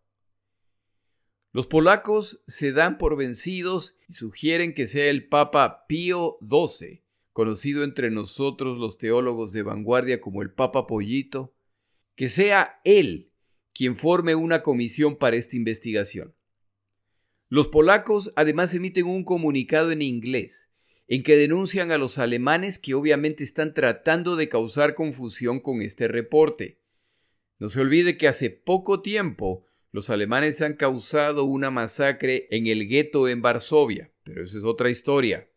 Los 1.54 1.68
polacos 1.68 2.42
se 2.48 2.72
dan 2.72 2.98
por 2.98 3.18
vencidos 3.18 3.98
y 4.08 4.14
sugieren 4.14 4.74
que 4.74 4.88
sea 4.88 5.10
el 5.10 5.28
Papa 5.28 5.86
Pío 5.88 6.38
XII 6.42 7.01
conocido 7.34 7.84
entre 7.84 8.12
nosotros 8.12 8.78
los 8.78 8.98
teólogos 8.98 9.54
de 9.54 9.64
vanguardia 9.64 10.20
como 10.20 10.42
el 10.42 10.52
Papa 10.52 10.88
Pollito, 10.88 11.56
que 12.16 12.30
sea 12.30 12.82
él 12.84 13.32
quien 13.74 13.96
forme 13.96 14.36
una 14.36 14.64
comisión 14.64 15.18
para 15.18 15.38
esta 15.38 15.56
investigación. 15.56 16.36
Los 17.50 17.68
polacos 17.68 18.32
además 18.36 18.74
emiten 18.74 19.06
un 19.06 19.24
comunicado 19.24 19.92
en 19.92 20.02
inglés 20.02 20.70
en 21.08 21.24
que 21.24 21.36
denuncian 21.36 21.92
a 21.92 21.98
los 21.98 22.18
alemanes 22.18 22.80
que 22.80 22.94
obviamente 22.94 23.44
están 23.44 23.74
tratando 23.74 24.38
de 24.38 24.48
causar 24.48 24.96
confusión 24.96 25.60
con 25.60 25.82
este 25.82 26.08
reporte. 26.08 26.80
No 27.60 27.68
se 27.68 27.82
olvide 27.82 28.18
que 28.18 28.30
hace 28.30 28.50
poco 28.50 29.02
tiempo 29.02 29.66
los 29.92 30.10
alemanes 30.10 30.62
han 30.62 30.76
causado 30.76 31.44
una 31.44 31.70
masacre 31.70 32.48
en 32.50 32.68
el 32.68 32.88
gueto 32.88 33.28
en 33.28 33.42
Varsovia, 33.42 34.14
pero 34.24 34.42
esa 34.42 34.58
es 34.58 34.64
otra 34.64 34.90
historia. 34.90 35.51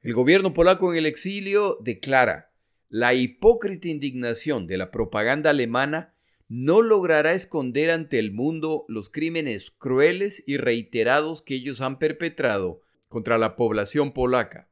El 0.00 0.14
gobierno 0.14 0.54
polaco 0.54 0.92
en 0.92 0.98
el 0.98 1.06
exilio 1.06 1.78
declara, 1.80 2.52
la 2.88 3.14
hipócrita 3.14 3.88
indignación 3.88 4.66
de 4.66 4.78
la 4.78 4.90
propaganda 4.90 5.50
alemana 5.50 6.14
no 6.48 6.82
logrará 6.82 7.34
esconder 7.34 7.90
ante 7.90 8.18
el 8.18 8.32
mundo 8.32 8.84
los 8.88 9.10
crímenes 9.10 9.70
crueles 9.70 10.42
y 10.46 10.56
reiterados 10.56 11.42
que 11.42 11.56
ellos 11.56 11.80
han 11.80 11.98
perpetrado 11.98 12.80
contra 13.08 13.38
la 13.38 13.56
población 13.56 14.12
polaca. 14.12 14.70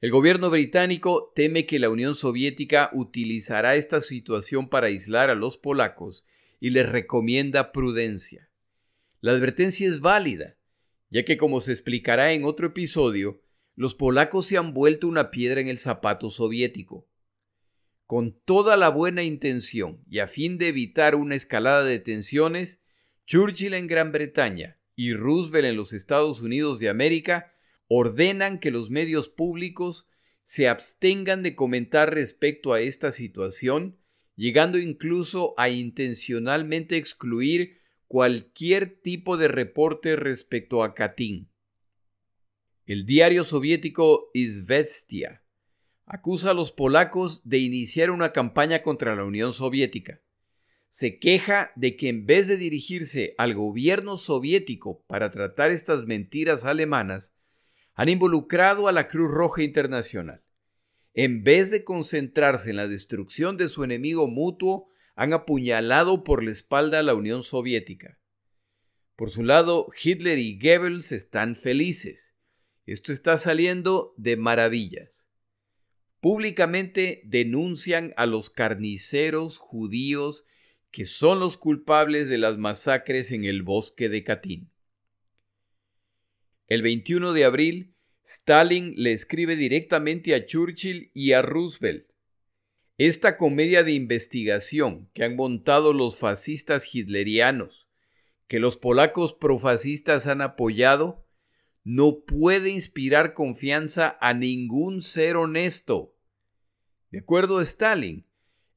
El 0.00 0.10
gobierno 0.10 0.50
británico 0.50 1.32
teme 1.34 1.66
que 1.66 1.78
la 1.78 1.90
Unión 1.90 2.14
Soviética 2.14 2.90
utilizará 2.92 3.76
esta 3.76 4.00
situación 4.00 4.68
para 4.68 4.86
aislar 4.86 5.30
a 5.30 5.34
los 5.34 5.58
polacos 5.58 6.24
y 6.60 6.70
les 6.70 6.88
recomienda 6.88 7.72
prudencia. 7.72 8.48
La 9.20 9.32
advertencia 9.32 9.88
es 9.88 10.00
válida, 10.00 10.56
ya 11.10 11.24
que 11.24 11.36
como 11.36 11.60
se 11.60 11.72
explicará 11.72 12.32
en 12.32 12.44
otro 12.44 12.68
episodio, 12.68 13.42
los 13.74 13.94
polacos 13.94 14.46
se 14.46 14.58
han 14.58 14.74
vuelto 14.74 15.08
una 15.08 15.30
piedra 15.30 15.60
en 15.60 15.68
el 15.68 15.78
zapato 15.78 16.30
soviético. 16.30 17.08
Con 18.06 18.38
toda 18.44 18.76
la 18.76 18.90
buena 18.90 19.22
intención 19.22 20.02
y 20.08 20.18
a 20.18 20.26
fin 20.26 20.58
de 20.58 20.68
evitar 20.68 21.14
una 21.14 21.34
escalada 21.34 21.82
de 21.84 21.98
tensiones, 21.98 22.82
Churchill 23.26 23.74
en 23.74 23.86
Gran 23.86 24.12
Bretaña 24.12 24.78
y 24.94 25.14
Roosevelt 25.14 25.66
en 25.66 25.76
los 25.76 25.92
Estados 25.92 26.42
Unidos 26.42 26.78
de 26.78 26.88
América 26.88 27.52
ordenan 27.88 28.58
que 28.58 28.70
los 28.70 28.90
medios 28.90 29.28
públicos 29.28 30.06
se 30.44 30.68
abstengan 30.68 31.42
de 31.42 31.54
comentar 31.54 32.12
respecto 32.12 32.72
a 32.72 32.80
esta 32.80 33.10
situación, 33.12 33.98
llegando 34.36 34.78
incluso 34.78 35.54
a 35.56 35.68
intencionalmente 35.68 36.96
excluir 36.96 37.78
cualquier 38.08 39.00
tipo 39.00 39.36
de 39.36 39.48
reporte 39.48 40.16
respecto 40.16 40.82
a 40.82 40.94
Katyn. 40.94 41.51
El 42.84 43.06
diario 43.06 43.44
soviético 43.44 44.28
Izvestia 44.34 45.44
acusa 46.04 46.50
a 46.50 46.54
los 46.54 46.72
polacos 46.72 47.48
de 47.48 47.58
iniciar 47.58 48.10
una 48.10 48.32
campaña 48.32 48.82
contra 48.82 49.14
la 49.14 49.24
Unión 49.24 49.52
Soviética. 49.52 50.20
Se 50.88 51.20
queja 51.20 51.70
de 51.76 51.96
que 51.96 52.08
en 52.08 52.26
vez 52.26 52.48
de 52.48 52.56
dirigirse 52.56 53.36
al 53.38 53.54
gobierno 53.54 54.16
soviético 54.16 55.04
para 55.06 55.30
tratar 55.30 55.70
estas 55.70 56.06
mentiras 56.06 56.64
alemanas, 56.64 57.36
han 57.94 58.08
involucrado 58.08 58.88
a 58.88 58.92
la 58.92 59.06
Cruz 59.06 59.30
Roja 59.30 59.62
Internacional. 59.62 60.42
En 61.14 61.44
vez 61.44 61.70
de 61.70 61.84
concentrarse 61.84 62.70
en 62.70 62.76
la 62.76 62.88
destrucción 62.88 63.56
de 63.58 63.68
su 63.68 63.84
enemigo 63.84 64.26
mutuo, 64.26 64.88
han 65.14 65.32
apuñalado 65.32 66.24
por 66.24 66.42
la 66.42 66.50
espalda 66.50 66.98
a 66.98 67.04
la 67.04 67.14
Unión 67.14 67.44
Soviética. 67.44 68.18
Por 69.14 69.30
su 69.30 69.44
lado, 69.44 69.86
Hitler 70.02 70.40
y 70.40 70.58
Goebbels 70.58 71.12
están 71.12 71.54
felices 71.54 72.31
esto 72.86 73.12
está 73.12 73.38
saliendo 73.38 74.14
de 74.16 74.36
maravillas. 74.36 75.26
Públicamente 76.20 77.22
denuncian 77.24 78.12
a 78.16 78.26
los 78.26 78.50
carniceros 78.50 79.58
judíos 79.58 80.44
que 80.90 81.06
son 81.06 81.40
los 81.40 81.56
culpables 81.56 82.28
de 82.28 82.38
las 82.38 82.58
masacres 82.58 83.32
en 83.32 83.44
el 83.44 83.62
bosque 83.62 84.08
de 84.08 84.22
Katyn. 84.22 84.70
El 86.68 86.82
21 86.82 87.32
de 87.32 87.44
abril, 87.44 87.94
Stalin 88.24 88.94
le 88.96 89.12
escribe 89.12 89.56
directamente 89.56 90.34
a 90.34 90.46
Churchill 90.46 91.10
y 91.14 91.32
a 91.32 91.42
Roosevelt. 91.42 92.06
Esta 92.98 93.36
comedia 93.36 93.82
de 93.82 93.92
investigación 93.92 95.10
que 95.12 95.24
han 95.24 95.34
montado 95.34 95.92
los 95.92 96.16
fascistas 96.16 96.94
hitlerianos, 96.94 97.88
que 98.46 98.60
los 98.60 98.76
polacos 98.76 99.34
profascistas 99.34 100.26
han 100.26 100.40
apoyado, 100.40 101.26
no 101.84 102.20
puede 102.20 102.70
inspirar 102.70 103.34
confianza 103.34 104.16
a 104.20 104.34
ningún 104.34 105.00
ser 105.00 105.36
honesto. 105.36 106.16
De 107.10 107.18
acuerdo 107.18 107.58
a 107.58 107.62
Stalin, 107.62 108.26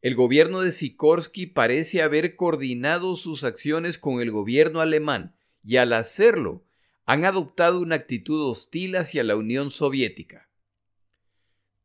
el 0.02 0.16
gobierno 0.16 0.62
de 0.62 0.72
Sikorsky 0.72 1.48
parece 1.48 2.02
haber 2.02 2.36
coordinado 2.36 3.16
sus 3.16 3.44
acciones 3.44 3.98
con 3.98 4.22
el 4.22 4.32
gobierno 4.32 4.82
alemán 4.82 5.36
y 5.64 5.78
al 5.78 5.94
hacerlo 5.94 6.66
han 7.06 7.26
adoptado 7.26 7.80
una 7.80 7.96
actitud 7.96 8.50
hostil 8.50 8.96
hacia 8.96 9.24
la 9.24 9.36
Unión 9.36 9.70
Soviética. 9.70 10.50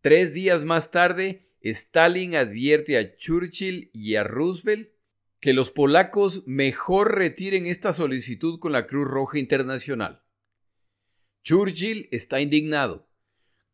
Tres 0.01 0.33
días 0.33 0.65
más 0.65 0.91
tarde, 0.91 1.51
Stalin 1.61 2.35
advierte 2.35 2.97
a 2.97 3.17
Churchill 3.17 3.91
y 3.93 4.15
a 4.17 4.25
Roosevelt 4.25 4.91
que 5.41 5.53
los 5.53 5.71
polacos 5.71 6.43
mejor 6.47 7.17
retiren 7.17 7.67
esta 7.67 7.93
solicitud 7.93 8.59
con 8.59 8.73
la 8.73 8.87
Cruz 8.87 9.09
Roja 9.09 9.39
Internacional. 9.39 10.23
Churchill 11.43 12.09
está 12.11 12.41
indignado. 12.41 13.09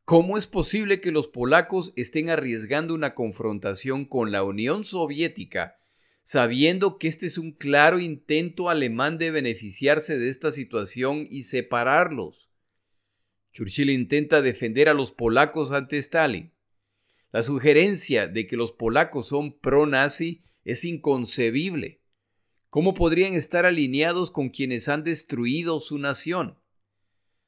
¿Cómo 0.04 0.38
es 0.38 0.46
posible 0.46 1.00
que 1.00 1.10
los 1.10 1.26
polacos 1.26 1.92
estén 1.96 2.30
arriesgando 2.30 2.94
una 2.94 3.14
confrontación 3.14 4.04
con 4.04 4.30
la 4.30 4.44
Unión 4.44 4.84
Soviética 4.84 5.78
sabiendo 6.22 6.98
que 6.98 7.08
este 7.08 7.26
es 7.26 7.38
un 7.38 7.52
claro 7.52 8.00
intento 8.00 8.68
alemán 8.68 9.18
de 9.18 9.30
beneficiarse 9.30 10.16
de 10.18 10.28
esta 10.28 10.52
situación 10.52 11.26
y 11.28 11.42
separarlos? 11.42 12.50
Churchill 13.52 13.90
intenta 13.90 14.42
defender 14.42 14.88
a 14.88 14.94
los 14.94 15.10
polacos 15.10 15.72
ante 15.72 15.98
Stalin. 15.98 16.52
La 17.32 17.42
sugerencia 17.42 18.28
de 18.28 18.46
que 18.46 18.56
los 18.56 18.70
polacos 18.70 19.28
son 19.28 19.58
pro-nazi 19.58 20.44
es 20.64 20.84
inconcebible. 20.84 22.00
¿Cómo 22.70 22.94
podrían 22.94 23.34
estar 23.34 23.66
alineados 23.66 24.30
con 24.30 24.50
quienes 24.50 24.88
han 24.88 25.02
destruido 25.02 25.80
su 25.80 25.98
nación? 25.98 26.58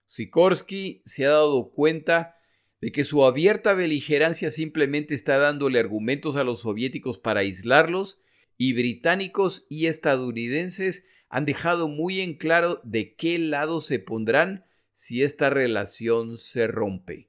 Sikorsky 0.09 1.03
se 1.05 1.27
ha 1.27 1.31
dado 1.31 1.71
cuenta 1.71 2.35
de 2.81 2.93
que 2.93 3.05
su 3.05 3.27
abierta 3.27 3.75
beligerancia 3.75 4.51
simplemente 4.51 5.15
está 5.15 5.37
dándole 5.37 5.79
argumentos 5.79 6.37
a 6.37 6.45
los 6.45 6.61
soviéticos 6.61 7.19
para 7.19 7.41
aislarlos 7.41 8.19
y 8.57 8.73
británicos 8.73 9.67
y 9.69 9.87
estadounidenses 9.87 11.05
han 11.29 11.45
dejado 11.45 11.89
muy 11.89 12.21
en 12.21 12.35
claro 12.35 12.81
de 12.85 13.15
qué 13.17 13.39
lado 13.39 13.83
se 13.83 13.99
pondrán 13.99 14.65
si 14.93 15.23
esta 15.23 15.51
relación 15.51 16.39
se 16.39 16.67
rompe. 16.67 17.29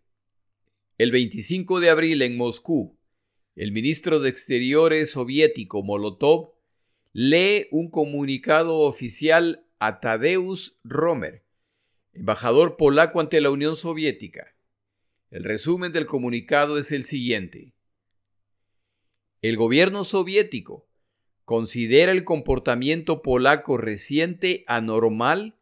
El 0.97 1.11
25 1.11 1.81
de 1.81 1.89
abril 1.89 2.21
en 2.21 2.37
Moscú, 2.37 2.97
el 3.57 3.73
ministro 3.73 4.21
de 4.21 4.29
Exteriores 4.29 5.11
soviético 5.11 5.83
Molotov 5.83 6.53
lee 7.11 7.67
un 7.71 7.89
comunicado 7.89 8.79
oficial 8.79 9.65
a 9.79 9.99
Tadeusz 9.99 10.79
Romer, 10.85 11.43
embajador 12.13 12.77
polaco 12.77 13.19
ante 13.19 13.41
la 13.41 13.49
Unión 13.49 13.75
Soviética. 13.75 14.55
El 15.29 15.43
resumen 15.43 15.91
del 15.91 16.05
comunicado 16.05 16.77
es 16.77 16.91
el 16.91 17.05
siguiente. 17.05 17.73
El 19.41 19.57
gobierno 19.57 20.03
soviético 20.03 20.89
considera 21.45 22.11
el 22.11 22.23
comportamiento 22.23 23.21
polaco 23.21 23.77
reciente 23.77 24.63
anormal 24.67 25.55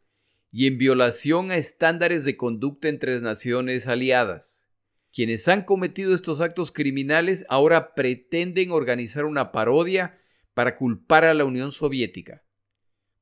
y 0.51 0.67
en 0.67 0.77
violación 0.77 1.51
a 1.51 1.57
estándares 1.57 2.25
de 2.25 2.37
conducta 2.37 2.87
entre 2.87 3.19
naciones 3.21 3.87
aliadas. 3.87 4.65
Quienes 5.13 5.47
han 5.47 5.63
cometido 5.63 6.15
estos 6.15 6.41
actos 6.41 6.71
criminales 6.71 7.45
ahora 7.49 7.93
pretenden 7.93 8.71
organizar 8.71 9.25
una 9.25 9.51
parodia 9.51 10.19
para 10.53 10.75
culpar 10.75 11.25
a 11.25 11.33
la 11.33 11.45
Unión 11.45 11.71
Soviética. 11.71 12.43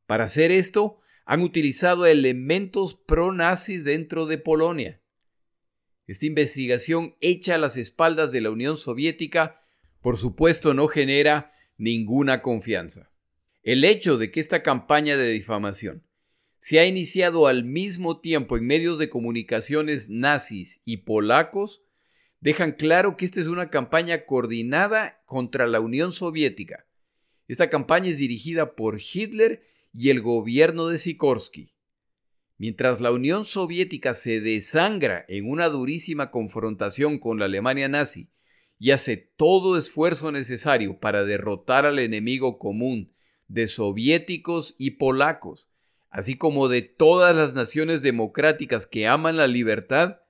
Para 0.05 0.25
hacer 0.25 0.51
esto, 0.51 1.00
han 1.25 1.41
utilizado 1.41 2.05
elementos 2.05 2.96
pro-nazis 2.96 3.84
dentro 3.84 4.25
de 4.25 4.38
Polonia. 4.38 5.01
Esta 6.08 6.25
investigación 6.25 7.15
hecha 7.20 7.55
a 7.55 7.58
las 7.58 7.77
espaldas 7.77 8.32
de 8.32 8.41
la 8.41 8.51
Unión 8.51 8.77
Soviética, 8.77 9.62
por 10.01 10.17
supuesto, 10.17 10.74
no 10.74 10.88
genera 10.88 11.51
ninguna 11.77 12.41
confianza. 12.41 13.12
El 13.63 13.84
hecho 13.84 14.17
de 14.17 14.32
que 14.32 14.39
esta 14.39 14.62
campaña 14.62 15.17
de 15.17 15.32
difamación 15.32 16.03
se 16.60 16.79
ha 16.79 16.86
iniciado 16.86 17.48
al 17.48 17.63
mismo 17.65 18.20
tiempo 18.22 18.58
en 18.58 18.67
medios 18.67 19.00
de 19.00 19.10
comunicaciones 19.10 20.10
nazis 20.10 20.82
y 20.86 20.98
polacos 20.98 21.84
dejan 22.39 22.74
claro 22.74 23.17
que 23.17 23.25
esta 23.25 23.41
es 23.41 23.48
una 23.48 23.70
campaña 23.70 24.25
coordinada 24.25 25.24
contra 25.25 25.67
la 25.67 25.79
Unión 25.79 26.12
Soviética 26.12 26.86
esta 27.48 27.70
campaña 27.70 28.10
es 28.10 28.17
dirigida 28.17 28.75
por 28.75 29.00
Hitler 29.00 29.63
y 29.97 30.09
el 30.09 30.21
gobierno 30.21 30.87
de 30.87 30.97
Sikorsky. 30.97 31.73
Mientras 32.57 32.99
la 32.99 33.11
Unión 33.11 33.45
Soviética 33.45 34.13
se 34.13 34.41
desangra 34.41 35.25
en 35.29 35.49
una 35.49 35.69
durísima 35.69 36.31
confrontación 36.31 37.17
con 37.17 37.39
la 37.39 37.45
Alemania 37.45 37.88
nazi 37.88 38.29
y 38.77 38.91
hace 38.91 39.15
todo 39.15 39.77
esfuerzo 39.77 40.34
necesario 40.34 40.99
para 40.99 41.23
derrotar 41.23 41.86
al 41.86 41.99
enemigo 41.99 42.60
común 42.60 43.13
de 43.47 43.67
soviéticos 43.67 44.75
y 44.77 44.91
polacos, 44.91 45.69
así 46.10 46.36
como 46.36 46.67
de 46.67 46.81
todas 46.81 47.34
las 47.34 47.53
naciones 47.53 48.01
democráticas 48.01 48.86
que 48.86 49.08
aman 49.08 49.38
la 49.38 49.47
libertad, 49.47 50.21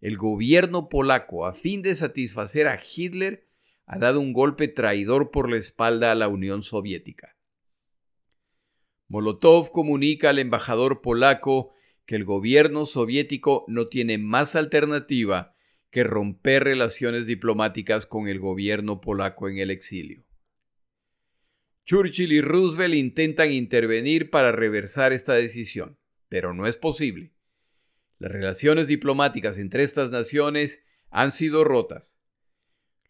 el 0.00 0.16
gobierno 0.16 0.88
polaco, 0.88 1.46
a 1.46 1.54
fin 1.54 1.82
de 1.82 1.96
satisfacer 1.96 2.68
a 2.68 2.78
Hitler, 2.80 3.48
ha 3.86 3.98
dado 3.98 4.20
un 4.20 4.32
golpe 4.32 4.68
traidor 4.68 5.32
por 5.32 5.50
la 5.50 5.56
espalda 5.56 6.12
a 6.12 6.14
la 6.14 6.28
Unión 6.28 6.62
Soviética. 6.62 7.36
Molotov 9.12 9.70
comunica 9.72 10.30
al 10.30 10.38
embajador 10.38 11.02
polaco 11.02 11.74
que 12.06 12.16
el 12.16 12.24
gobierno 12.24 12.86
soviético 12.86 13.66
no 13.68 13.88
tiene 13.88 14.16
más 14.16 14.56
alternativa 14.56 15.54
que 15.90 16.02
romper 16.02 16.64
relaciones 16.64 17.26
diplomáticas 17.26 18.06
con 18.06 18.26
el 18.26 18.40
gobierno 18.40 19.02
polaco 19.02 19.50
en 19.50 19.58
el 19.58 19.70
exilio. 19.70 20.24
Churchill 21.84 22.32
y 22.32 22.40
Roosevelt 22.40 22.94
intentan 22.94 23.52
intervenir 23.52 24.30
para 24.30 24.50
reversar 24.50 25.12
esta 25.12 25.34
decisión, 25.34 25.98
pero 26.30 26.54
no 26.54 26.66
es 26.66 26.78
posible. 26.78 27.34
Las 28.18 28.32
relaciones 28.32 28.86
diplomáticas 28.86 29.58
entre 29.58 29.82
estas 29.82 30.10
naciones 30.10 30.82
han 31.10 31.32
sido 31.32 31.64
rotas 31.64 32.22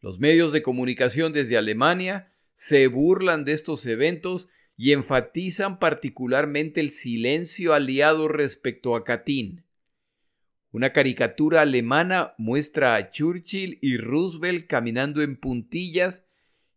los 0.03 0.19
medios 0.19 0.51
de 0.51 0.63
comunicación 0.63 1.33
desde 1.33 1.57
Alemania 1.57 2.33
se 2.55 2.89
burlan 2.89 3.45
de 3.45 3.53
estos 3.53 3.87
eventos 3.87 4.49
y 4.77 4.93
enfatizan 4.93 5.79
particularmente 5.79 6.81
el 6.81 6.91
silencio 6.91 7.75
aliado 7.75 8.29
respecto 8.29 8.97
a 8.97 9.05
Katyn. 9.05 9.65
Una 10.71 10.93
caricatura 10.93 11.61
alemana 11.61 12.35
muestra 12.39 12.95
a 12.95 13.11
Churchill 13.11 13.79
y 13.83 13.99
Roosevelt 13.99 14.67
caminando 14.67 15.23
en 15.23 15.37
puntillas 15.37 16.25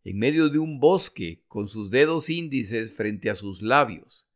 en 0.03 0.19
medio 0.19 0.49
de 0.49 0.59
un 0.59 0.79
bosque 0.79 1.43
con 1.47 1.67
sus 1.67 1.91
dedos 1.91 2.29
índices 2.29 2.93
frente 2.93 3.29
a 3.29 3.35
sus 3.35 3.61
labios. 3.61 4.27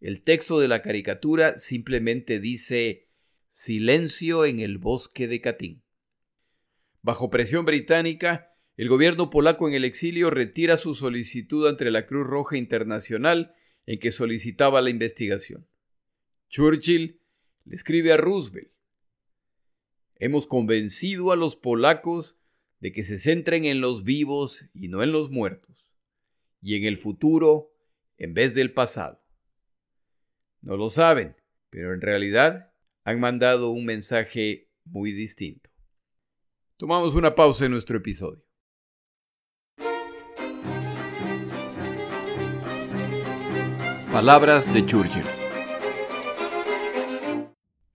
El 0.00 0.22
texto 0.22 0.58
de 0.58 0.66
la 0.66 0.82
caricatura 0.82 1.56
simplemente 1.58 2.40
dice 2.40 3.06
Silencio 3.50 4.46
en 4.46 4.60
el 4.60 4.78
bosque 4.78 5.28
de 5.28 5.40
Katyn. 5.40 5.82
Bajo 7.02 7.30
presión 7.30 7.66
británica, 7.66 8.51
el 8.76 8.88
gobierno 8.88 9.28
polaco 9.28 9.68
en 9.68 9.74
el 9.74 9.84
exilio 9.84 10.30
retira 10.30 10.76
su 10.76 10.94
solicitud 10.94 11.68
ante 11.68 11.90
la 11.90 12.06
Cruz 12.06 12.26
Roja 12.26 12.56
Internacional 12.56 13.54
en 13.86 13.98
que 13.98 14.10
solicitaba 14.10 14.80
la 14.80 14.90
investigación. 14.90 15.68
Churchill 16.48 17.20
le 17.64 17.74
escribe 17.74 18.12
a 18.12 18.16
Roosevelt, 18.16 18.72
Hemos 20.16 20.46
convencido 20.46 21.32
a 21.32 21.36
los 21.36 21.56
polacos 21.56 22.38
de 22.78 22.92
que 22.92 23.02
se 23.02 23.18
centren 23.18 23.64
en 23.64 23.80
los 23.80 24.04
vivos 24.04 24.68
y 24.72 24.88
no 24.88 25.02
en 25.02 25.10
los 25.10 25.30
muertos, 25.30 25.84
y 26.60 26.76
en 26.76 26.84
el 26.84 26.96
futuro 26.96 27.74
en 28.18 28.32
vez 28.32 28.54
del 28.54 28.72
pasado. 28.72 29.20
No 30.60 30.76
lo 30.76 30.90
saben, 30.90 31.36
pero 31.70 31.92
en 31.92 32.00
realidad 32.00 32.72
han 33.02 33.18
mandado 33.18 33.70
un 33.70 33.84
mensaje 33.84 34.70
muy 34.84 35.10
distinto. 35.10 35.70
Tomamos 36.76 37.16
una 37.16 37.34
pausa 37.34 37.64
en 37.64 37.72
nuestro 37.72 37.98
episodio. 37.98 38.44
Palabras 44.12 44.74
de 44.74 44.84
Churchill. 44.84 45.24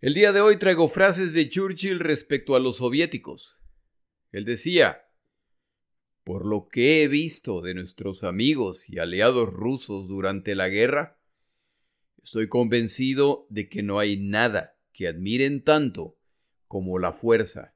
El 0.02 0.16
día 0.16 0.32
de 0.32 0.42
hoy 0.42 0.58
traigo 0.58 0.90
frases 0.90 1.32
de 1.34 1.48
Churchill 1.48 2.00
respecto 2.00 2.56
a 2.56 2.60
los 2.60 2.78
soviéticos. 2.78 3.60
Él 4.32 4.44
decía, 4.44 5.12
por 6.24 6.48
lo 6.48 6.70
que 6.70 7.04
he 7.04 7.08
visto 7.08 7.62
de 7.62 7.76
nuestros 7.76 8.24
amigos 8.24 8.90
y 8.90 8.98
aliados 8.98 9.54
rusos 9.54 10.08
durante 10.08 10.56
la 10.56 10.70
guerra, 10.70 11.22
estoy 12.24 12.50
convencido 12.50 13.46
de 13.52 13.70
que 13.70 13.84
no 13.84 14.00
hay 14.00 14.18
nada 14.18 14.76
que 14.94 15.08
admiren 15.08 15.64
tanto 15.64 16.18
como 16.68 16.98
la 16.98 17.14
fuerza 17.14 17.76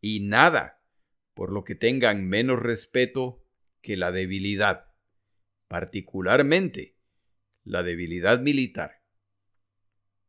y 0.00 0.20
nada 0.20 0.80
por 1.34 1.50
lo 1.50 1.64
que 1.64 1.74
tengan 1.74 2.24
menos 2.24 2.60
respeto 2.60 3.44
que 3.80 3.96
la 3.96 4.12
debilidad, 4.12 4.94
particularmente 5.66 6.99
la 7.70 7.82
debilidad 7.82 8.40
militar. 8.40 9.02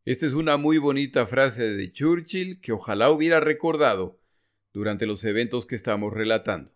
Esta 0.06 0.26
es 0.26 0.34
una 0.34 0.58
muy 0.58 0.78
bonita 0.78 1.28
frase 1.28 1.64
de 1.64 1.92
Churchill 1.92 2.62
que 2.62 2.72
ojalá 2.72 3.10
hubiera 3.10 3.40
recordado 3.40 4.20
durante 4.74 5.06
los 5.06 5.24
eventos 5.26 5.66
que 5.66 5.76
estamos 5.76 6.14
relatando. 6.14 6.72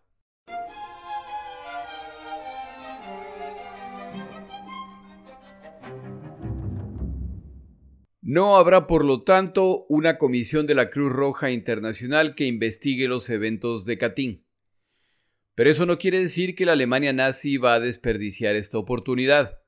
No 8.20 8.56
habrá, 8.56 8.88
por 8.88 9.04
lo 9.04 9.22
tanto, 9.22 9.86
una 9.88 10.18
comisión 10.18 10.66
de 10.66 10.74
la 10.74 10.90
Cruz 10.90 11.12
Roja 11.12 11.52
Internacional 11.52 12.34
que 12.34 12.46
investigue 12.46 13.06
los 13.06 13.30
eventos 13.30 13.86
de 13.86 13.98
Katyn. 13.98 14.44
Pero 15.54 15.70
eso 15.70 15.86
no 15.86 15.96
quiere 15.96 16.18
decir 16.18 16.56
que 16.56 16.66
la 16.66 16.72
Alemania 16.72 17.12
nazi 17.12 17.56
va 17.56 17.74
a 17.74 17.80
desperdiciar 17.80 18.56
esta 18.56 18.78
oportunidad. 18.78 19.60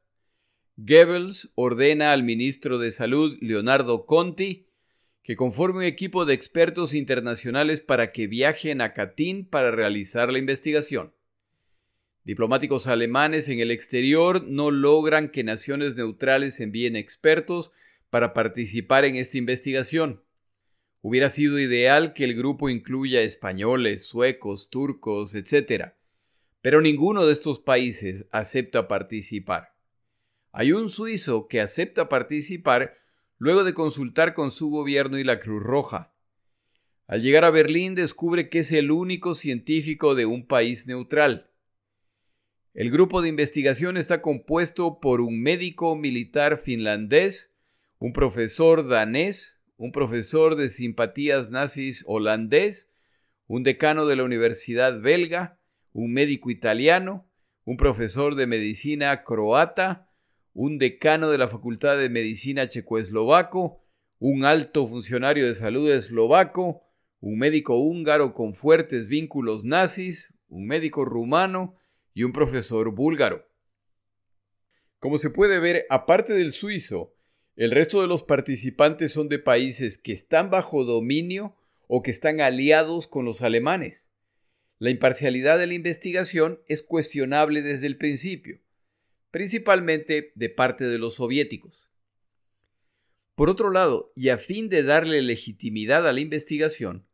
Goebbels 0.81 1.51
ordena 1.57 2.13
al 2.13 2.23
ministro 2.23 2.79
de 2.79 2.93
Salud, 2.93 3.37
Leonardo 3.41 4.07
Conti, 4.07 4.69
que 5.25 5.35
conforme 5.35 5.81
un 5.81 5.85
equipo 5.85 6.25
de 6.25 6.35
expertos 6.35 6.95
internacionales 6.95 7.81
para 7.81 8.13
que 8.13 8.29
viajen 8.29 8.81
a 8.81 8.95
Katyn 8.95 9.45
para 9.45 9.73
realizar 9.73 10.33
la 10.33 10.39
investigación. 10.39 11.13
Diplomáticos 12.23 12.87
alemanes 12.87 13.49
en 13.49 13.59
el 13.59 13.73
exterior 13.73 14.45
no 14.45 14.71
logran 14.71 15.31
que 15.31 15.43
naciones 15.43 15.97
neutrales 15.97 16.61
envíen 16.61 16.95
expertos 16.95 17.73
para 18.09 18.33
participar 18.33 19.05
en 19.05 19.17
esta 19.17 19.37
investigación. 19.37 20.23
Hubiera 21.03 21.29
sido 21.29 21.59
ideal 21.59 22.13
que 22.13 22.23
el 22.23 22.37
grupo 22.37 22.71
incluya 22.71 23.23
españoles, 23.23 24.07
suecos, 24.07 24.71
turcos, 24.71 25.35
etc. 25.35 25.95
Pero 26.61 26.81
ninguno 26.81 27.27
de 27.27 27.33
estos 27.33 27.59
países 27.59 28.29
acepta 28.31 28.87
participar. 28.87 29.78
Hay 30.53 30.73
un 30.73 30.89
suizo 30.89 31.47
que 31.49 31.61
acepta 31.61 32.09
participar 32.09 32.97
luego 33.37 33.65
de 33.65 33.75
consultar 33.75 34.35
con 34.35 34.51
su 34.51 34.71
gobierno 34.71 35.19
y 35.19 35.25
la 35.25 35.39
Cruz 35.39 35.63
Roja. 35.63 36.15
Al 37.07 37.23
llegar 37.23 37.45
a 37.45 37.51
Berlín 37.51 37.95
descubre 37.95 38.49
que 38.49 38.61
es 38.61 38.73
el 38.73 38.91
único 38.91 39.35
científico 39.35 40.15
de 40.15 40.27
un 40.27 40.47
país 40.47 40.87
neutral. 40.87 41.51
El 42.75 42.91
grupo 42.91 43.23
de 43.23 43.29
investigación 43.29 43.97
está 43.97 44.21
compuesto 44.21 45.01
por 45.01 45.21
un 45.21 45.41
médico 45.41 45.97
militar 45.97 46.59
finlandés, 46.59 47.55
un 47.99 48.13
profesor 48.13 48.87
danés, 48.87 49.61
un 49.77 49.91
profesor 49.91 50.55
de 50.57 50.69
simpatías 50.69 51.51
nazis 51.51 52.05
holandés, 52.07 52.91
un 53.47 53.63
decano 53.63 54.07
de 54.07 54.17
la 54.17 54.25
Universidad 54.25 55.01
belga, 55.01 55.59
un 55.93 56.13
médico 56.13 56.51
italiano, 56.51 57.31
un 57.65 57.77
profesor 57.77 58.35
de 58.35 58.47
medicina 58.47 59.25
croata, 59.25 60.08
un 60.61 60.77
decano 60.77 61.31
de 61.31 61.39
la 61.39 61.47
Facultad 61.47 61.97
de 61.99 62.09
Medicina 62.09 62.69
checoslovaco, 62.69 63.81
un 64.19 64.45
alto 64.45 64.89
funcionario 64.89 65.47
de 65.47 65.55
salud 65.55 65.89
eslovaco, 65.89 66.83
un 67.21 67.39
médico 67.39 67.77
húngaro 67.77 68.35
con 68.35 68.55
fuertes 68.55 69.07
vínculos 69.07 69.65
nazis, 69.65 70.35
un 70.49 70.67
médico 70.67 71.05
rumano 71.05 71.77
y 72.13 72.25
un 72.25 72.33
profesor 72.33 72.93
búlgaro. 72.93 73.49
Como 74.99 75.19
se 75.19 75.31
puede 75.31 75.61
ver, 75.61 75.87
aparte 75.91 76.33
del 76.33 76.51
suizo, 76.51 77.15
el 77.55 77.71
resto 77.71 78.01
de 78.01 78.09
los 78.09 78.25
participantes 78.25 79.13
son 79.13 79.29
de 79.29 79.39
países 79.39 79.97
que 79.97 80.13
están 80.13 80.51
bajo 80.51 80.83
dominio 80.83 81.55
o 81.87 82.03
que 82.03 82.11
están 82.11 82.41
aliados 82.41 83.07
con 83.07 83.25
los 83.25 83.43
alemanes. 83.43 84.11
La 84.81 84.91
imparcialidad 84.91 85.57
de 85.57 85.69
la 85.69 85.75
investigación 85.75 86.61
es 86.67 86.83
cuestionable 86.83 87.63
desde 87.63 87.87
el 87.87 87.97
principio, 87.97 88.59
principalmente 89.31 90.33
de 90.35 90.49
parte 90.49 90.85
de 90.85 90.99
los 90.99 91.15
soviéticos. 91.15 91.89
Por 93.35 93.51
otro 93.51 93.71
lado, 93.71 94.13
y 94.17 94.31
a 94.31 94.39
fin 94.39 94.69
de 94.69 94.83
darle 94.83 95.23
legitimidad 95.23 96.09
a 96.09 96.13
la 96.13 96.21
investigación, 96.21 97.07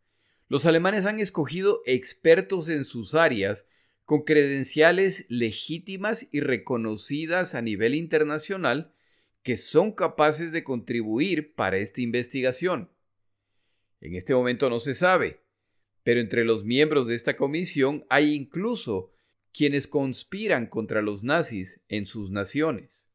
los 0.48 0.66
alemanes 0.66 1.06
han 1.06 1.20
escogido 1.20 1.82
expertos 1.86 2.68
en 2.68 2.84
sus 2.84 3.14
áreas 3.14 3.66
con 4.04 4.22
credenciales 4.22 5.26
legítimas 5.28 6.28
y 6.30 6.40
reconocidas 6.40 7.54
a 7.54 7.62
nivel 7.62 7.94
internacional 7.94 8.92
que 9.42 9.56
son 9.56 9.92
capaces 9.92 10.52
de 10.52 10.64
contribuir 10.64 11.54
para 11.54 11.78
esta 11.78 12.00
investigación. 12.00 12.90
En 14.00 14.14
este 14.14 14.34
momento 14.34 14.68
no 14.68 14.80
se 14.80 14.94
sabe, 14.94 15.40
pero 16.02 16.20
entre 16.20 16.44
los 16.44 16.64
miembros 16.64 17.06
de 17.06 17.14
esta 17.14 17.36
comisión 17.36 18.04
hay 18.08 18.34
incluso 18.34 19.13
quienes 19.54 19.86
conspiran 19.86 20.66
contra 20.66 21.00
los 21.00 21.22
nazis 21.22 21.80
en 21.88 22.06
sus 22.06 22.30
naciones. 22.30 23.08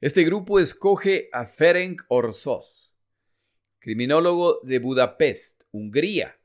Este 0.00 0.22
grupo 0.24 0.60
escoge 0.60 1.28
a 1.32 1.46
Ferenc 1.46 2.02
Orsos, 2.08 2.94
criminólogo 3.80 4.60
de 4.62 4.78
Budapest, 4.78 5.64
Hungría, 5.72 6.38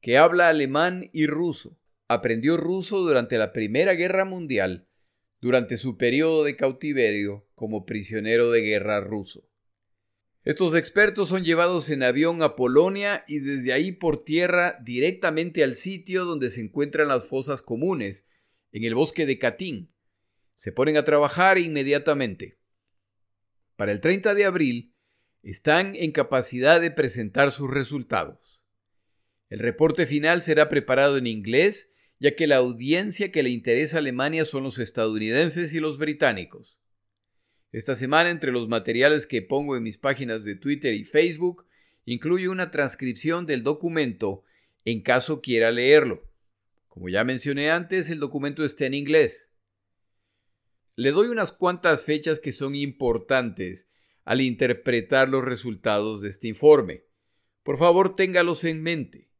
que 0.00 0.16
habla 0.16 0.48
alemán 0.48 1.10
y 1.12 1.26
ruso. 1.26 1.78
Aprendió 2.08 2.56
ruso 2.56 3.00
durante 3.00 3.38
la 3.38 3.52
Primera 3.52 3.94
Guerra 3.94 4.24
Mundial 4.24 4.88
durante 5.40 5.76
su 5.76 5.96
periodo 5.98 6.44
de 6.44 6.56
cautiverio 6.56 7.46
como 7.54 7.84
prisionero 7.84 8.50
de 8.50 8.62
guerra 8.62 9.00
ruso. 9.00 9.48
Estos 10.44 10.74
expertos 10.74 11.28
son 11.28 11.44
llevados 11.44 11.88
en 11.88 12.02
avión 12.02 12.42
a 12.42 12.56
Polonia 12.56 13.24
y 13.28 13.38
desde 13.38 13.72
ahí 13.72 13.92
por 13.92 14.24
tierra 14.24 14.76
directamente 14.82 15.62
al 15.62 15.76
sitio 15.76 16.24
donde 16.24 16.50
se 16.50 16.60
encuentran 16.60 17.06
las 17.06 17.24
fosas 17.24 17.62
comunes, 17.62 18.26
en 18.72 18.82
el 18.82 18.94
bosque 18.94 19.24
de 19.24 19.38
Katyn. 19.38 19.92
Se 20.56 20.72
ponen 20.72 20.96
a 20.96 21.04
trabajar 21.04 21.58
inmediatamente. 21.58 22.58
Para 23.76 23.92
el 23.92 24.00
30 24.00 24.34
de 24.34 24.44
abril 24.44 24.94
están 25.42 25.94
en 25.94 26.10
capacidad 26.10 26.80
de 26.80 26.90
presentar 26.90 27.52
sus 27.52 27.70
resultados. 27.70 28.60
El 29.48 29.60
reporte 29.60 30.06
final 30.06 30.42
será 30.42 30.68
preparado 30.68 31.18
en 31.18 31.26
inglés 31.26 31.92
ya 32.18 32.36
que 32.36 32.46
la 32.46 32.56
audiencia 32.56 33.32
que 33.32 33.42
le 33.42 33.50
interesa 33.50 33.96
a 33.96 33.98
Alemania 33.98 34.44
son 34.44 34.62
los 34.62 34.78
estadounidenses 34.78 35.74
y 35.74 35.80
los 35.80 35.98
británicos. 35.98 36.78
Esta 37.72 37.94
semana, 37.94 38.30
entre 38.30 38.52
los 38.52 38.68
materiales 38.68 39.26
que 39.26 39.42
pongo 39.42 39.76
en 39.76 39.82
mis 39.82 39.98
páginas 39.98 40.44
de 40.44 40.54
Twitter 40.54 40.94
y 40.94 41.04
Facebook, 41.04 41.66
incluye 42.04 42.48
una 42.48 42.70
transcripción 42.70 43.46
del 43.46 43.62
documento 43.62 44.44
en 44.84 45.02
caso 45.02 45.40
quiera 45.40 45.70
leerlo. 45.70 46.28
Como 46.88 47.08
ya 47.08 47.24
mencioné 47.24 47.70
antes, 47.70 48.10
el 48.10 48.18
documento 48.18 48.64
está 48.64 48.84
en 48.84 48.94
inglés. 48.94 49.50
Le 50.96 51.10
doy 51.10 51.28
unas 51.28 51.52
cuantas 51.52 52.04
fechas 52.04 52.38
que 52.38 52.52
son 52.52 52.74
importantes 52.74 53.88
al 54.24 54.42
interpretar 54.42 55.28
los 55.28 55.44
resultados 55.44 56.20
de 56.20 56.28
este 56.28 56.48
informe. 56.48 57.04
Por 57.62 57.78
favor, 57.78 58.14
téngalos 58.14 58.64
en 58.64 58.82
mente. 58.82 59.30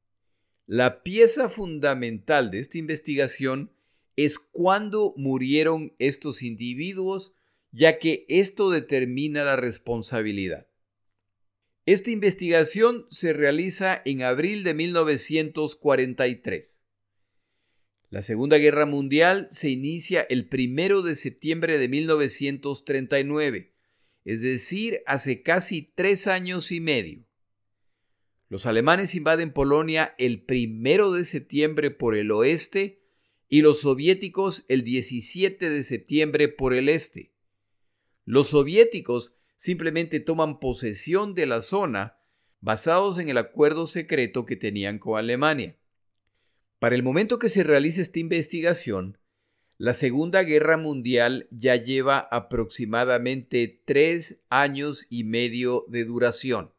La 0.66 1.02
pieza 1.02 1.50
fundamental 1.50 2.50
de 2.50 2.60
esta 2.60 2.78
investigación 2.78 3.72
es 4.16 4.38
cuándo 4.38 5.12
murieron 5.16 5.94
estos 5.98 6.42
individuos, 6.42 7.34
ya 7.72 7.98
que 7.98 8.26
esto 8.28 8.70
determina 8.70 9.44
la 9.44 9.56
responsabilidad. 9.56 10.68
Esta 11.84 12.10
investigación 12.10 13.06
se 13.10 13.32
realiza 13.32 14.02
en 14.04 14.22
abril 14.22 14.62
de 14.62 14.74
1943. 14.74 16.80
La 18.08 18.22
Segunda 18.22 18.58
Guerra 18.58 18.86
Mundial 18.86 19.48
se 19.50 19.70
inicia 19.70 20.20
el 20.20 20.46
primero 20.46 21.02
de 21.02 21.16
septiembre 21.16 21.78
de 21.78 21.88
1939, 21.88 23.72
es 24.24 24.42
decir, 24.42 25.02
hace 25.06 25.42
casi 25.42 25.82
tres 25.82 26.28
años 26.28 26.70
y 26.70 26.78
medio. 26.78 27.26
Los 28.48 28.66
alemanes 28.66 29.14
invaden 29.14 29.50
Polonia 29.50 30.14
el 30.18 30.42
primero 30.42 31.10
de 31.10 31.24
septiembre 31.24 31.90
por 31.90 32.14
el 32.14 32.30
oeste 32.30 33.00
y 33.48 33.62
los 33.62 33.80
soviéticos 33.80 34.64
el 34.68 34.84
17 34.84 35.70
de 35.70 35.82
septiembre 35.82 36.48
por 36.48 36.74
el 36.74 36.90
este. 36.90 37.31
Los 38.24 38.48
soviéticos 38.48 39.34
simplemente 39.56 40.20
toman 40.20 40.60
posesión 40.60 41.34
de 41.34 41.46
la 41.46 41.60
zona 41.60 42.18
basados 42.60 43.18
en 43.18 43.28
el 43.28 43.38
acuerdo 43.38 43.86
secreto 43.86 44.46
que 44.46 44.56
tenían 44.56 44.98
con 44.98 45.18
Alemania. 45.18 45.76
Para 46.78 46.94
el 46.94 47.02
momento 47.02 47.38
que 47.38 47.48
se 47.48 47.62
realiza 47.62 48.00
esta 48.00 48.18
investigación, 48.18 49.18
la 49.78 49.94
Segunda 49.94 50.42
Guerra 50.44 50.76
Mundial 50.76 51.48
ya 51.50 51.74
lleva 51.76 52.18
aproximadamente 52.18 53.82
tres 53.84 54.40
años 54.48 55.06
y 55.10 55.24
medio 55.24 55.84
de 55.88 56.04
duración. 56.04 56.72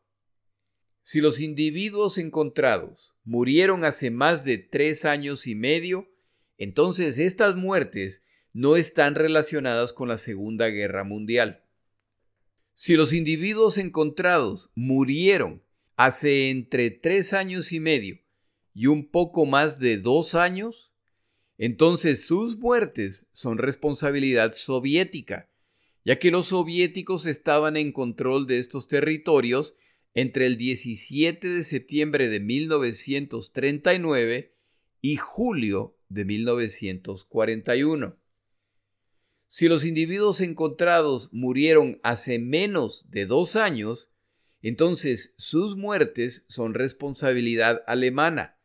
Si 1.01 1.19
los 1.19 1.41
individuos 1.41 2.17
encontrados 2.17 3.13
murieron 3.25 3.83
hace 3.83 4.09
más 4.09 4.45
de 4.45 4.57
tres 4.57 5.03
años 5.03 5.47
y 5.47 5.55
medio, 5.55 6.09
entonces 6.57 7.17
estas 7.17 7.57
muertes 7.57 8.23
no 8.53 8.75
están 8.75 9.15
relacionadas 9.15 9.93
con 9.93 10.07
la 10.07 10.17
Segunda 10.17 10.69
Guerra 10.69 11.03
Mundial. 11.03 11.63
Si 12.75 12.95
los 12.95 13.13
individuos 13.13 13.77
encontrados 13.77 14.71
murieron 14.75 15.63
hace 15.95 16.49
entre 16.49 16.91
tres 16.91 17.33
años 17.33 17.71
y 17.71 17.79
medio 17.79 18.19
y 18.73 18.87
un 18.87 19.09
poco 19.09 19.45
más 19.45 19.79
de 19.79 19.97
dos 19.97 20.35
años, 20.35 20.91
entonces 21.57 22.25
sus 22.25 22.57
muertes 22.57 23.27
son 23.31 23.57
responsabilidad 23.57 24.53
soviética, 24.53 25.49
ya 26.05 26.19
que 26.19 26.31
los 26.31 26.47
soviéticos 26.47 27.25
estaban 27.25 27.77
en 27.77 27.91
control 27.91 28.47
de 28.47 28.59
estos 28.59 28.87
territorios 28.87 29.75
entre 30.13 30.45
el 30.45 30.57
17 30.57 31.47
de 31.47 31.63
septiembre 31.63 32.29
de 32.29 32.39
1939 32.39 34.53
y 35.01 35.15
julio 35.17 35.97
de 36.09 36.25
1941. 36.25 38.22
Si 39.55 39.67
los 39.67 39.85
individuos 39.85 40.41
encontrados 40.41 41.29
murieron 41.31 41.99
hace 42.01 42.39
menos 42.39 43.05
de 43.11 43.27
dos 43.27 43.55
años, 43.55 44.09
entonces 44.63 45.35
sus 45.37 45.77
muertes 45.77 46.43
son 46.49 46.73
responsabilidad 46.73 47.83
alemana, 47.85 48.57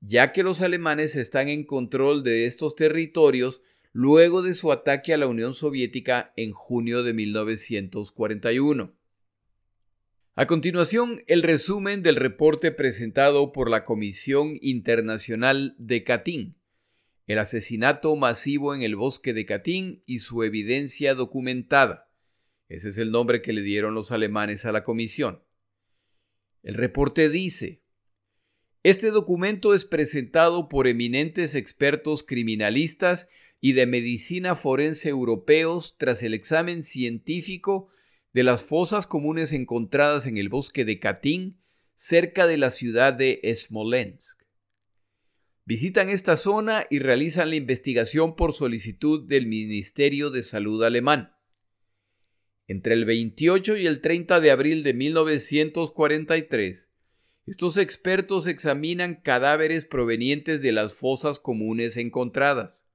ya 0.00 0.32
que 0.32 0.42
los 0.42 0.62
alemanes 0.62 1.14
están 1.14 1.48
en 1.48 1.66
control 1.66 2.24
de 2.24 2.46
estos 2.46 2.74
territorios 2.74 3.60
luego 3.92 4.40
de 4.40 4.54
su 4.54 4.72
ataque 4.72 5.12
a 5.12 5.18
la 5.18 5.26
Unión 5.26 5.52
Soviética 5.52 6.32
en 6.36 6.52
junio 6.52 7.02
de 7.02 7.12
1941. 7.12 8.94
A 10.36 10.46
continuación, 10.46 11.22
el 11.26 11.42
resumen 11.42 12.02
del 12.02 12.16
reporte 12.16 12.72
presentado 12.72 13.52
por 13.52 13.68
la 13.68 13.84
Comisión 13.84 14.56
Internacional 14.62 15.74
de 15.76 16.02
Katyn, 16.02 16.56
el 17.26 17.38
asesinato 17.38 18.14
masivo 18.16 18.74
en 18.74 18.82
el 18.82 18.96
bosque 18.96 19.32
de 19.32 19.46
Katyn 19.46 20.02
y 20.06 20.18
su 20.18 20.42
evidencia 20.42 21.14
documentada. 21.14 22.10
Ese 22.68 22.90
es 22.90 22.98
el 22.98 23.10
nombre 23.10 23.42
que 23.42 23.52
le 23.52 23.62
dieron 23.62 23.94
los 23.94 24.12
alemanes 24.12 24.64
a 24.64 24.72
la 24.72 24.82
comisión. 24.82 25.42
El 26.62 26.74
reporte 26.74 27.28
dice, 27.28 27.82
este 28.82 29.10
documento 29.10 29.72
es 29.72 29.86
presentado 29.86 30.68
por 30.68 30.86
eminentes 30.86 31.54
expertos 31.54 32.22
criminalistas 32.22 33.28
y 33.60 33.72
de 33.72 33.86
medicina 33.86 34.56
forense 34.56 35.08
europeos 35.08 35.96
tras 35.96 36.22
el 36.22 36.34
examen 36.34 36.82
científico 36.82 37.88
de 38.34 38.42
las 38.42 38.62
fosas 38.62 39.06
comunes 39.06 39.52
encontradas 39.52 40.26
en 40.26 40.36
el 40.36 40.50
bosque 40.50 40.84
de 40.84 41.00
Katyn, 41.00 41.58
cerca 41.94 42.46
de 42.46 42.58
la 42.58 42.68
ciudad 42.68 43.14
de 43.14 43.40
Smolensk. 43.56 44.43
Visitan 45.66 46.10
esta 46.10 46.36
zona 46.36 46.84
y 46.90 46.98
realizan 46.98 47.48
la 47.48 47.56
investigación 47.56 48.36
por 48.36 48.52
solicitud 48.52 49.26
del 49.26 49.46
Ministerio 49.46 50.28
de 50.30 50.42
Salud 50.42 50.84
alemán. 50.84 51.34
Entre 52.66 52.92
el 52.92 53.06
28 53.06 53.78
y 53.78 53.86
el 53.86 54.02
30 54.02 54.40
de 54.40 54.50
abril 54.50 54.82
de 54.82 54.92
1943, 54.92 56.90
estos 57.46 57.78
expertos 57.78 58.46
examinan 58.46 59.16
cadáveres 59.16 59.86
provenientes 59.86 60.60
de 60.60 60.72
las 60.72 60.92
fosas 60.92 61.40
comunes 61.40 61.96
encontradas. 61.96 62.86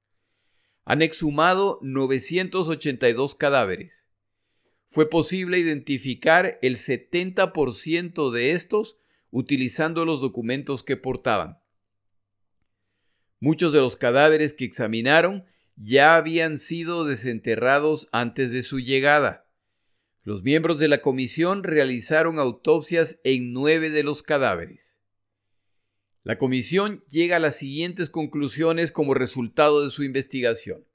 Han 0.85 1.01
exhumado 1.01 1.79
982 1.81 3.33
cadáveres. 3.33 4.07
Fue 4.89 5.09
posible 5.09 5.57
identificar 5.57 6.59
el 6.61 6.77
70% 6.77 8.31
de 8.31 8.51
estos 8.51 8.99
utilizando 9.31 10.05
los 10.05 10.21
documentos 10.21 10.83
que 10.83 10.97
portaban. 10.97 11.58
Muchos 13.39 13.71
de 13.71 13.79
los 13.79 13.95
cadáveres 13.95 14.53
que 14.53 14.65
examinaron 14.65 15.45
ya 15.77 16.15
habían 16.17 16.57
sido 16.57 17.05
desenterrados 17.05 18.09
antes 18.11 18.51
de 18.51 18.63
su 18.63 18.79
llegada. 18.79 19.49
Los 20.23 20.43
miembros 20.43 20.77
de 20.77 20.89
la 20.89 20.99
comisión 20.99 21.63
realizaron 21.63 22.37
autopsias 22.37 23.19
en 23.23 23.53
nueve 23.53 23.89
de 23.89 24.03
los 24.03 24.21
cadáveres. 24.23 24.99
La 26.23 26.37
comisión 26.37 27.03
llega 27.07 27.37
a 27.37 27.39
las 27.39 27.55
siguientes 27.55 28.09
conclusiones 28.09 28.91
como 28.91 29.13
resultado 29.13 29.83
de 29.83 29.89
su 29.89 30.03
investigación. 30.03 30.85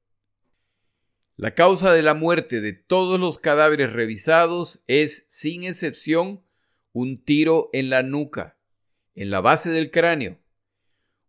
La 1.37 1.55
causa 1.55 1.93
de 1.93 2.03
la 2.03 2.15
muerte 2.15 2.61
de 2.61 2.75
todos 2.75 3.19
los 3.19 3.39
cadáveres 3.39 3.93
revisados 3.93 4.85
es, 4.87 5.25
sin 5.29 5.65
excepción, 5.65 6.45
un 6.93 7.25
tiro 7.25 7.71
en 7.73 7.91
la 7.91 8.03
nuca, 8.03 8.59
en 9.15 9.31
la 9.31 9.41
base 9.41 9.71
del 9.71 9.91
cráneo. 9.91 10.39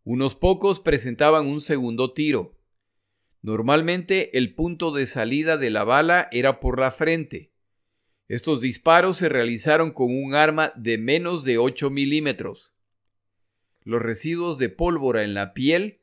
Unos 0.05 0.35
pocos 0.35 0.79
presentaban 0.79 1.45
un 1.47 1.59
segundo 1.59 2.13
tiro. 2.13 2.57
Normalmente 3.41 4.37
el 4.37 4.55
punto 4.55 4.91
de 4.91 5.05
salida 5.05 5.57
de 5.57 5.69
la 5.69 5.83
bala 5.83 6.29
era 6.31 6.61
por 6.61 6.79
la 6.79 6.91
frente, 6.91 7.51
estos 8.27 8.59
disparos 8.59 9.17
se 9.17 9.29
realizaron 9.29 9.91
con 9.91 10.07
un 10.09 10.33
arma 10.33 10.73
de 10.75 10.97
menos 10.97 11.43
de 11.43 11.59
8 11.59 11.91
milímetros. 11.91 12.73
Los 13.83 14.01
residuos 14.01 14.57
de 14.57 14.69
pólvora 14.69 15.23
en 15.23 15.35
la 15.35 15.53
piel 15.53 15.99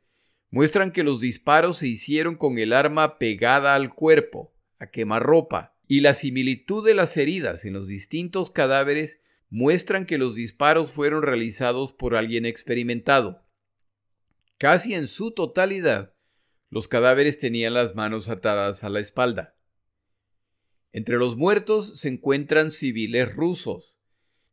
muestran 0.51 0.93
que 0.93 1.03
los 1.03 1.21
disparos 1.21 1.79
se 1.79 1.89
hicieron 1.89 2.37
con 2.37 2.59
el 2.59 2.73
arma 2.73 3.19
pegada 3.19 3.75
al 3.75 3.93
cuerpo, 3.93 4.55
a 4.79 4.91
quemarropa, 4.91 5.75
y 5.89 6.01
la 6.01 6.15
similitud 6.15 6.87
de 6.87 6.95
las 6.95 7.17
heridas 7.17 7.65
en 7.65 7.73
los 7.73 7.89
distintos 7.89 8.53
cadáveres 8.53 9.21
muestran 9.51 10.07
que 10.07 10.17
los 10.17 10.37
disparos 10.37 10.93
fueron 10.93 11.23
realizados 11.23 11.93
por 11.93 12.15
alguien 12.15 12.47
experimentado. 12.47 13.42
Casi 14.63 14.95
en 14.95 15.09
su 15.09 15.33
totalidad, 15.33 16.15
los 16.71 16.87
cadáveres 16.87 17.37
tenían 17.37 17.75
las 17.75 17.97
manos 17.97 18.29
atadas 18.29 18.85
a 18.85 18.91
la 18.91 19.01
espalda. 19.01 19.57
Entre 20.93 21.17
los 21.17 21.37
muertos 21.37 21.99
se 21.99 22.09
encuentran 22.09 22.71
civiles 22.71 23.35
rusos. 23.35 23.99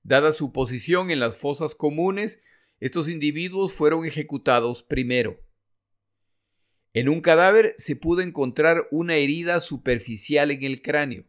Dada 0.01 0.31
su 0.31 0.51
posición 0.51 1.11
en 1.11 1.19
las 1.19 1.37
fosas 1.37 1.75
comunes, 1.75 2.41
estos 2.79 3.07
individuos 3.07 3.71
fueron 3.71 4.03
ejecutados 4.03 4.81
primero. 4.81 5.39
En 6.93 7.07
un 7.07 7.21
cadáver 7.21 7.75
se 7.77 7.95
pudo 7.95 8.21
encontrar 8.21 8.87
una 8.89 9.15
herida 9.15 9.59
superficial 9.59 10.49
en 10.49 10.63
el 10.63 10.81
cráneo, 10.81 11.25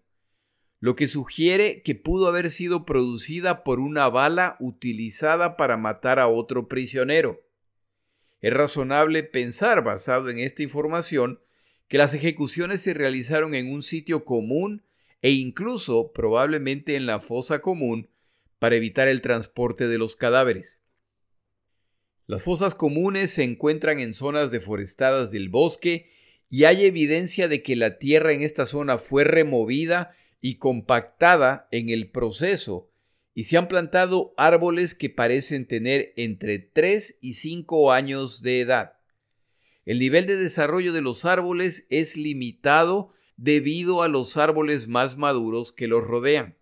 lo 0.78 0.96
que 0.96 1.06
sugiere 1.06 1.82
que 1.82 1.96
pudo 1.96 2.28
haber 2.28 2.48
sido 2.48 2.86
producida 2.86 3.62
por 3.62 3.78
una 3.78 4.08
bala 4.08 4.56
utilizada 4.58 5.58
para 5.58 5.76
matar 5.76 6.18
a 6.18 6.28
otro 6.28 6.66
prisionero. 6.66 7.49
Es 8.40 8.52
razonable 8.52 9.22
pensar, 9.22 9.84
basado 9.84 10.30
en 10.30 10.38
esta 10.38 10.62
información, 10.62 11.40
que 11.88 11.98
las 11.98 12.14
ejecuciones 12.14 12.80
se 12.80 12.94
realizaron 12.94 13.54
en 13.54 13.70
un 13.72 13.82
sitio 13.82 14.24
común 14.24 14.84
e 15.22 15.30
incluso 15.30 16.12
probablemente 16.12 16.96
en 16.96 17.06
la 17.06 17.20
fosa 17.20 17.60
común 17.60 18.08
para 18.58 18.76
evitar 18.76 19.08
el 19.08 19.20
transporte 19.20 19.88
de 19.88 19.98
los 19.98 20.16
cadáveres. 20.16 20.80
Las 22.26 22.42
fosas 22.42 22.74
comunes 22.74 23.32
se 23.32 23.42
encuentran 23.42 23.98
en 23.98 24.14
zonas 24.14 24.50
deforestadas 24.50 25.30
del 25.30 25.48
bosque 25.48 26.10
y 26.48 26.64
hay 26.64 26.84
evidencia 26.84 27.48
de 27.48 27.62
que 27.62 27.76
la 27.76 27.98
tierra 27.98 28.32
en 28.32 28.42
esta 28.42 28.66
zona 28.66 28.98
fue 28.98 29.24
removida 29.24 30.12
y 30.40 30.56
compactada 30.56 31.68
en 31.70 31.90
el 31.90 32.10
proceso 32.10 32.89
y 33.40 33.44
se 33.44 33.56
han 33.56 33.68
plantado 33.68 34.34
árboles 34.36 34.94
que 34.94 35.08
parecen 35.08 35.66
tener 35.66 36.12
entre 36.16 36.58
3 36.58 37.20
y 37.22 37.32
5 37.32 37.90
años 37.90 38.42
de 38.42 38.60
edad. 38.60 38.98
El 39.86 39.98
nivel 39.98 40.26
de 40.26 40.36
desarrollo 40.36 40.92
de 40.92 41.00
los 41.00 41.24
árboles 41.24 41.86
es 41.88 42.18
limitado 42.18 43.14
debido 43.38 44.02
a 44.02 44.08
los 44.08 44.36
árboles 44.36 44.88
más 44.88 45.16
maduros 45.16 45.72
que 45.72 45.88
los 45.88 46.04
rodean. 46.04 46.58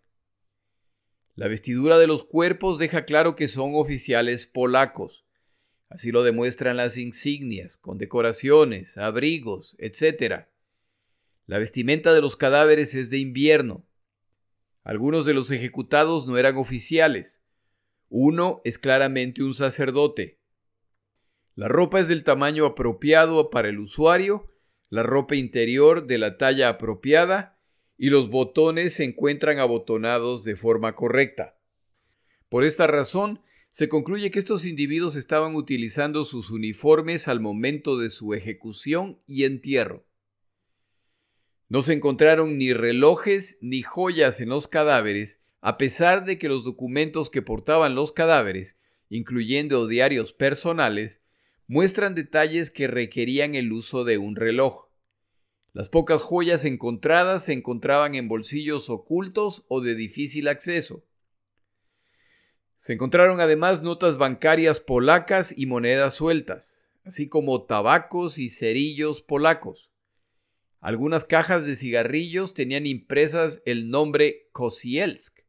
La 1.34 1.48
vestidura 1.48 1.98
de 1.98 2.06
los 2.06 2.22
cuerpos 2.22 2.78
deja 2.78 3.04
claro 3.06 3.34
que 3.34 3.48
son 3.48 3.72
oficiales 3.74 4.46
polacos. 4.46 5.26
Así 5.88 6.12
lo 6.12 6.22
demuestran 6.22 6.76
las 6.76 6.96
insignias, 6.96 7.76
condecoraciones, 7.76 8.98
abrigos, 8.98 9.74
etc. 9.80 10.44
La 11.44 11.58
vestimenta 11.58 12.14
de 12.14 12.20
los 12.20 12.36
cadáveres 12.36 12.94
es 12.94 13.10
de 13.10 13.18
invierno. 13.18 13.88
Algunos 14.88 15.27
de 15.27 15.35
los 15.35 15.51
ejecutados 15.51 16.27
no 16.27 16.38
eran 16.38 16.57
oficiales. 16.57 17.42
Uno 18.09 18.62
es 18.64 18.79
claramente 18.79 19.42
un 19.42 19.53
sacerdote. 19.53 20.40
La 21.55 21.68
ropa 21.68 22.01
es 22.01 22.09
del 22.09 22.24
tamaño 22.24 22.64
apropiado 22.64 23.51
para 23.51 23.68
el 23.68 23.81
usuario 23.81 24.48
la 24.88 25.03
ropa 25.03 25.37
interior 25.37 26.07
de 26.07 26.16
la 26.16 26.38
talla 26.38 26.70
apropiada 26.70 27.61
y 27.98 28.09
los 28.09 28.31
botones 28.31 28.94
se 28.94 29.05
encuentran 29.05 29.59
abotonados 29.59 30.42
de 30.42 30.57
forma 30.57 30.96
correcta. 30.96 31.59
Por 32.48 32.64
esta 32.64 32.87
razón, 32.87 33.42
se 33.68 33.90
concluye 33.90 34.31
que 34.31 34.38
estos 34.38 34.64
individuos 34.64 35.16
estaban 35.16 35.55
utilizando 35.55 36.24
sus 36.24 36.51
uniformes 36.51 37.29
al 37.29 37.40
momento 37.40 37.98
de 37.98 38.09
su 38.09 38.33
ejecución 38.33 39.20
y 39.27 39.44
entierro. 39.44 40.08
No 41.68 41.83
se 41.83 41.92
encontraron 41.92 42.57
ni 42.57 42.72
relojes 42.72 43.59
ni 43.61 43.83
joyas 43.83 44.40
en 44.40 44.48
los 44.48 44.68
cadáveres, 44.68 45.40
a 45.61 45.76
pesar 45.76 46.24
de 46.24 46.38
que 46.38 46.48
los 46.48 46.64
documentos 46.64 47.28
que 47.28 47.42
portaban 47.42 47.94
los 47.94 48.12
cadáveres, 48.12 48.78
incluyendo 49.11 49.87
diarios 49.87 50.33
personales, 50.33 51.20
muestran 51.66 52.14
detalles 52.14 52.70
que 52.70 52.87
requerían 52.87 53.54
el 53.54 53.72
uso 53.72 54.04
de 54.04 54.16
un 54.16 54.35
reloj. 54.35 54.88
Las 55.74 55.90
pocas 55.90 56.22
joyas 56.22 56.64
encontradas 56.64 57.44
se 57.44 57.52
encontraban 57.52 58.14
en 58.14 58.28
bolsillos 58.28 58.88
ocultos 58.88 59.66
o 59.68 59.83
de 59.83 59.94
difícil 59.94 60.48
acceso. 60.48 61.04
Se 62.76 62.94
encontraron 62.94 63.40
además 63.40 63.83
notas 63.83 64.16
bancarias 64.16 64.81
polacas 64.81 65.52
y 65.57 65.66
monedas 65.66 66.14
sueltas, 66.14 66.88
así 67.04 67.28
como 67.28 67.64
tabacos 67.64 68.38
y 68.38 68.48
cerillos 68.48 69.20
polacos. 69.20 69.90
Algunas 70.80 71.24
cajas 71.24 71.66
de 71.66 71.74
cigarrillos 71.74 72.54
tenían 72.54 72.86
impresas 72.86 73.62
el 73.66 73.90
nombre 73.90 74.48
Kosielsk. 74.52 75.40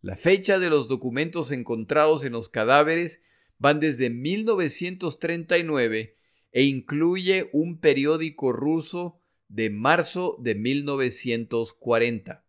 La 0.00 0.16
fecha 0.16 0.58
de 0.58 0.70
los 0.70 0.88
documentos 0.88 1.50
encontrados 1.50 2.24
en 2.24 2.32
los 2.32 2.48
cadáveres 2.48 3.20
van 3.58 3.80
desde 3.80 4.08
1939 4.10 6.16
e 6.52 6.62
incluye 6.62 7.50
un 7.52 7.80
periódico 7.80 8.52
ruso 8.52 9.20
de 9.48 9.68
marzo 9.70 10.36
de 10.40 10.54
1940. 10.54 12.46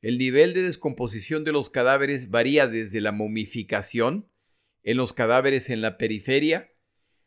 El 0.00 0.18
nivel 0.18 0.54
de 0.54 0.62
descomposición 0.62 1.42
de 1.44 1.52
los 1.52 1.70
cadáveres 1.70 2.30
varía 2.30 2.66
desde 2.66 3.00
la 3.00 3.12
momificación, 3.12 4.28
en 4.82 4.96
los 4.98 5.14
cadáveres 5.14 5.70
en 5.70 5.80
la 5.80 5.96
periferia, 5.96 6.73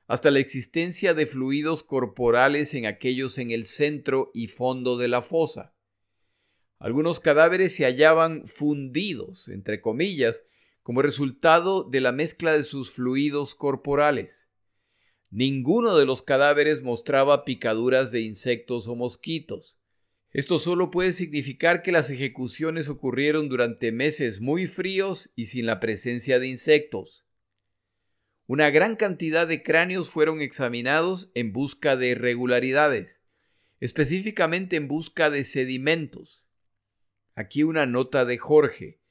hasta 0.08 0.32
la 0.32 0.40
existencia 0.40 1.14
de 1.14 1.26
fluidos 1.26 1.84
corporales 1.84 2.74
en 2.74 2.86
aquellos 2.86 3.38
en 3.38 3.52
el 3.52 3.66
centro 3.66 4.32
y 4.34 4.48
fondo 4.48 4.98
de 4.98 5.10
la 5.10 5.22
fosa. 5.22 5.76
Algunos 6.80 7.20
cadáveres 7.20 7.76
se 7.76 7.84
hallaban 7.84 8.48
fundidos, 8.48 9.50
entre 9.50 9.82
comillas, 9.82 10.46
como 10.82 11.02
resultado 11.02 11.84
de 11.84 12.00
la 12.00 12.14
mezcla 12.14 12.54
de 12.54 12.64
sus 12.64 12.92
fluidos 12.92 13.56
corporales. 13.56 14.48
Ninguno 15.30 15.98
de 15.98 16.06
los 16.06 16.22
cadáveres 16.22 16.82
mostraba 16.82 17.44
picaduras 17.44 18.12
de 18.12 18.22
insectos 18.22 18.88
o 18.88 18.96
mosquitos. 18.96 19.78
Esto 20.32 20.60
solo 20.60 20.90
puede 20.90 21.12
significar 21.12 21.82
que 21.82 21.92
las 21.92 22.10
ejecuciones 22.10 22.88
ocurrieron 22.88 23.50
durante 23.50 23.92
meses 23.92 24.40
muy 24.40 24.68
fríos 24.68 25.32
y 25.36 25.48
sin 25.48 25.66
la 25.66 25.82
presencia 25.82 26.40
de 26.40 26.48
insectos. 26.48 27.27
Una 28.50 28.70
gran 28.70 28.96
cantidad 28.96 29.46
de 29.46 29.62
cráneos 29.62 30.10
fueron 30.10 30.40
examinados 30.40 31.30
en 31.34 31.52
busca 31.52 31.98
de 31.98 32.12
irregularidades, 32.12 33.20
específicamente 33.82 34.78
en 34.78 34.88
busca 34.88 35.30
de 35.30 35.44
sedimentos. 35.44 36.46
Aquí 37.36 37.64
una 37.64 37.86
nota 37.86 38.24
de 38.24 38.38
Jorge. 38.38 39.02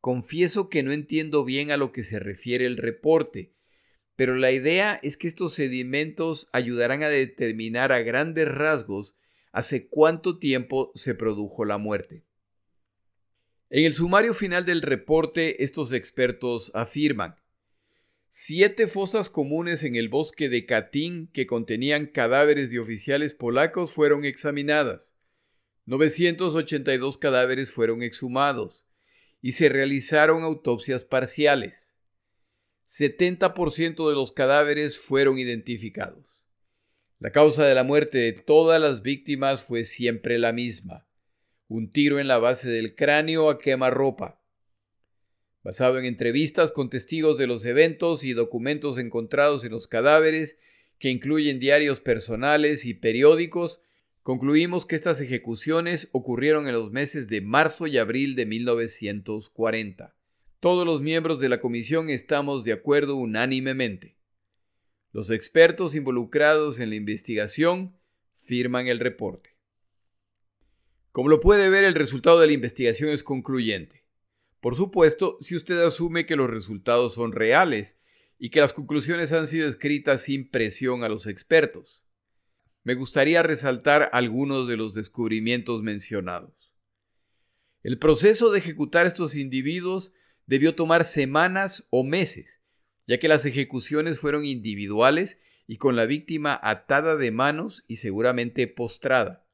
Confieso 0.00 0.70
que 0.70 0.82
no 0.82 0.92
entiendo 0.92 1.44
bien 1.44 1.70
a 1.70 1.76
lo 1.76 1.92
que 1.92 2.02
se 2.02 2.18
refiere 2.18 2.64
el 2.64 2.78
reporte, 2.78 3.52
pero 4.16 4.36
la 4.36 4.52
idea 4.52 4.98
es 5.02 5.18
que 5.18 5.28
estos 5.28 5.52
sedimentos 5.52 6.48
ayudarán 6.54 7.02
a 7.02 7.10
determinar 7.10 7.92
a 7.92 8.00
grandes 8.00 8.48
rasgos 8.48 9.18
hace 9.52 9.86
cuánto 9.86 10.38
tiempo 10.38 10.92
se 10.94 11.14
produjo 11.14 11.66
la 11.66 11.76
muerte. 11.76 12.24
En 13.68 13.84
el 13.84 13.92
sumario 13.92 14.32
final 14.32 14.64
del 14.64 14.80
reporte, 14.80 15.62
estos 15.62 15.92
expertos 15.92 16.70
afirman 16.74 17.36
siete 18.30 18.88
fosas 18.88 19.30
comunes 19.30 19.82
en 19.84 19.96
el 19.96 20.08
bosque 20.08 20.48
de 20.48 20.66
Katyn 20.66 21.28
que 21.32 21.46
contenían 21.46 22.06
cadáveres 22.06 22.70
de 22.70 22.78
oficiales 22.78 23.34
polacos 23.34 23.92
fueron 23.92 24.24
examinadas. 24.24 25.14
982 25.86 27.16
cadáveres 27.16 27.72
fueron 27.72 28.02
exhumados 28.02 28.86
y 29.40 29.52
se 29.52 29.70
realizaron 29.70 30.42
autopsias 30.42 31.04
parciales. 31.04 31.94
70% 32.86 34.08
de 34.08 34.14
los 34.14 34.32
cadáveres 34.32 34.98
fueron 34.98 35.38
identificados. 35.38 36.44
La 37.18 37.32
causa 37.32 37.66
de 37.66 37.74
la 37.74 37.84
muerte 37.84 38.18
de 38.18 38.32
todas 38.32 38.80
las 38.80 39.02
víctimas 39.02 39.62
fue 39.62 39.84
siempre 39.84 40.38
la 40.38 40.52
misma, 40.52 41.08
un 41.66 41.90
tiro 41.90 42.20
en 42.20 42.28
la 42.28 42.38
base 42.38 42.70
del 42.70 42.94
cráneo 42.94 43.50
a 43.50 43.58
quemarropa. 43.58 44.37
Basado 45.68 45.98
en 45.98 46.06
entrevistas 46.06 46.72
con 46.72 46.88
testigos 46.88 47.36
de 47.36 47.46
los 47.46 47.62
eventos 47.66 48.24
y 48.24 48.32
documentos 48.32 48.96
encontrados 48.96 49.64
en 49.64 49.72
los 49.72 49.86
cadáveres, 49.86 50.56
que 50.98 51.10
incluyen 51.10 51.60
diarios 51.60 52.00
personales 52.00 52.86
y 52.86 52.94
periódicos, 52.94 53.82
Concluimos 54.22 54.86
que 54.86 54.96
estas 54.96 55.20
ejecuciones 55.20 56.08
ocurrieron 56.12 56.66
en 56.68 56.72
los 56.72 56.90
meses 56.90 57.28
de 57.28 57.42
marzo 57.42 57.86
y 57.86 57.98
abril 57.98 58.34
de 58.34 58.46
1940. 58.46 60.16
Todos 60.58 60.86
los 60.86 61.02
miembros 61.02 61.38
de 61.38 61.50
la 61.50 61.60
comisión 61.60 62.08
estamos 62.08 62.64
de 62.64 62.72
acuerdo 62.72 63.16
unánimemente. 63.16 64.16
Los 65.12 65.28
expertos 65.28 65.94
involucrados 65.94 66.80
en 66.80 66.88
la 66.88 66.96
investigación 66.96 67.98
firman 68.36 68.86
el 68.86 69.00
reporte. 69.00 69.54
Como 71.12 71.28
lo 71.28 71.40
puede 71.40 71.68
ver, 71.68 71.84
el 71.84 71.94
resultado 71.94 72.40
de 72.40 72.46
la 72.46 72.52
investigación 72.54 73.10
es 73.10 73.22
concluyente. 73.22 74.07
Por 74.60 74.74
supuesto, 74.74 75.38
si 75.40 75.56
usted 75.56 75.78
asume 75.78 76.26
que 76.26 76.36
los 76.36 76.50
resultados 76.50 77.14
son 77.14 77.32
reales 77.32 77.98
y 78.38 78.50
que 78.50 78.60
las 78.60 78.72
conclusiones 78.72 79.32
han 79.32 79.48
sido 79.48 79.68
escritas 79.68 80.22
sin 80.22 80.50
presión 80.50 81.04
a 81.04 81.08
los 81.08 81.26
expertos 81.26 82.02
me 82.88 82.94
gustaría 82.94 83.42
resaltar 83.42 84.08
algunos 84.14 84.66
de 84.66 84.78
los 84.78 84.94
descubrimientos 84.94 85.82
mencionados. 85.82 86.72
El 87.82 87.98
proceso 87.98 88.50
de 88.50 88.60
ejecutar 88.60 89.06
estos 89.06 89.36
individuos 89.36 90.14
debió 90.46 90.74
tomar 90.74 91.04
semanas 91.04 91.86
o 91.90 92.02
meses, 92.02 92.62
ya 93.06 93.18
que 93.18 93.28
las 93.28 93.44
ejecuciones 93.44 94.18
fueron 94.18 94.46
individuales 94.46 95.38
y 95.66 95.76
con 95.76 95.96
la 95.96 96.06
víctima 96.06 96.58
atada 96.62 97.16
de 97.16 97.30
manos 97.30 97.84
y 97.88 97.96
seguramente 97.96 98.66
postrada. 98.68 99.46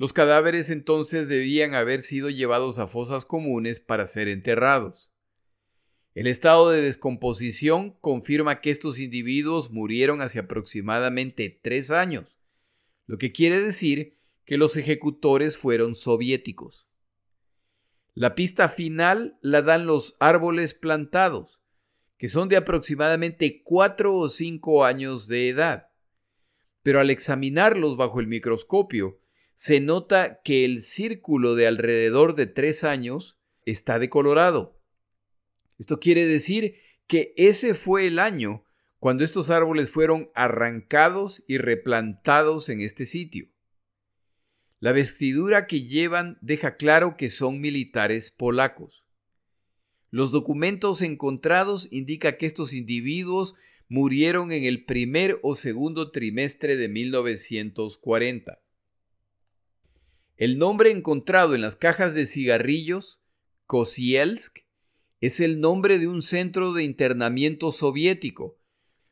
Los 0.00 0.14
cadáveres 0.14 0.70
entonces 0.70 1.28
debían 1.28 1.74
haber 1.74 2.00
sido 2.00 2.30
llevados 2.30 2.78
a 2.78 2.86
fosas 2.86 3.26
comunes 3.26 3.80
para 3.80 4.06
ser 4.06 4.28
enterrados. 4.28 5.12
El 6.14 6.26
estado 6.26 6.70
de 6.70 6.80
descomposición 6.80 7.90
confirma 8.00 8.62
que 8.62 8.70
estos 8.70 8.98
individuos 8.98 9.70
murieron 9.70 10.22
hace 10.22 10.38
aproximadamente 10.38 11.60
tres 11.62 11.90
años, 11.90 12.38
lo 13.04 13.18
que 13.18 13.30
quiere 13.30 13.60
decir 13.60 14.16
que 14.46 14.56
los 14.56 14.74
ejecutores 14.78 15.58
fueron 15.58 15.94
soviéticos. 15.94 16.88
La 18.14 18.34
pista 18.34 18.70
final 18.70 19.36
la 19.42 19.60
dan 19.60 19.84
los 19.84 20.16
árboles 20.18 20.72
plantados, 20.72 21.60
que 22.16 22.30
son 22.30 22.48
de 22.48 22.56
aproximadamente 22.56 23.62
cuatro 23.62 24.16
o 24.16 24.30
cinco 24.30 24.82
años 24.86 25.28
de 25.28 25.50
edad. 25.50 25.90
Pero 26.82 27.00
al 27.00 27.10
examinarlos 27.10 27.98
bajo 27.98 28.20
el 28.20 28.28
microscopio, 28.28 29.20
se 29.60 29.78
nota 29.78 30.40
que 30.42 30.64
el 30.64 30.80
círculo 30.80 31.54
de 31.54 31.66
alrededor 31.66 32.34
de 32.34 32.46
tres 32.46 32.82
años 32.82 33.38
está 33.66 33.98
decolorado. 33.98 34.80
Esto 35.78 36.00
quiere 36.00 36.26
decir 36.26 36.76
que 37.06 37.34
ese 37.36 37.74
fue 37.74 38.06
el 38.06 38.20
año 38.20 38.64
cuando 38.98 39.22
estos 39.22 39.50
árboles 39.50 39.90
fueron 39.90 40.30
arrancados 40.34 41.44
y 41.46 41.58
replantados 41.58 42.70
en 42.70 42.80
este 42.80 43.04
sitio. 43.04 43.50
La 44.78 44.92
vestidura 44.92 45.66
que 45.66 45.82
llevan 45.82 46.38
deja 46.40 46.78
claro 46.78 47.18
que 47.18 47.28
son 47.28 47.60
militares 47.60 48.30
polacos. 48.30 49.04
Los 50.08 50.32
documentos 50.32 51.02
encontrados 51.02 51.86
indican 51.90 52.38
que 52.38 52.46
estos 52.46 52.72
individuos 52.72 53.56
murieron 53.90 54.52
en 54.52 54.64
el 54.64 54.86
primer 54.86 55.38
o 55.42 55.54
segundo 55.54 56.12
trimestre 56.12 56.76
de 56.76 56.88
1940. 56.88 58.58
El 60.40 60.56
nombre 60.56 60.90
encontrado 60.90 61.54
en 61.54 61.60
las 61.60 61.76
cajas 61.76 62.14
de 62.14 62.24
cigarrillos, 62.24 63.20
Kosielsk, 63.66 64.60
es 65.20 65.38
el 65.38 65.60
nombre 65.60 65.98
de 65.98 66.08
un 66.08 66.22
centro 66.22 66.72
de 66.72 66.82
internamiento 66.82 67.70
soviético 67.70 68.58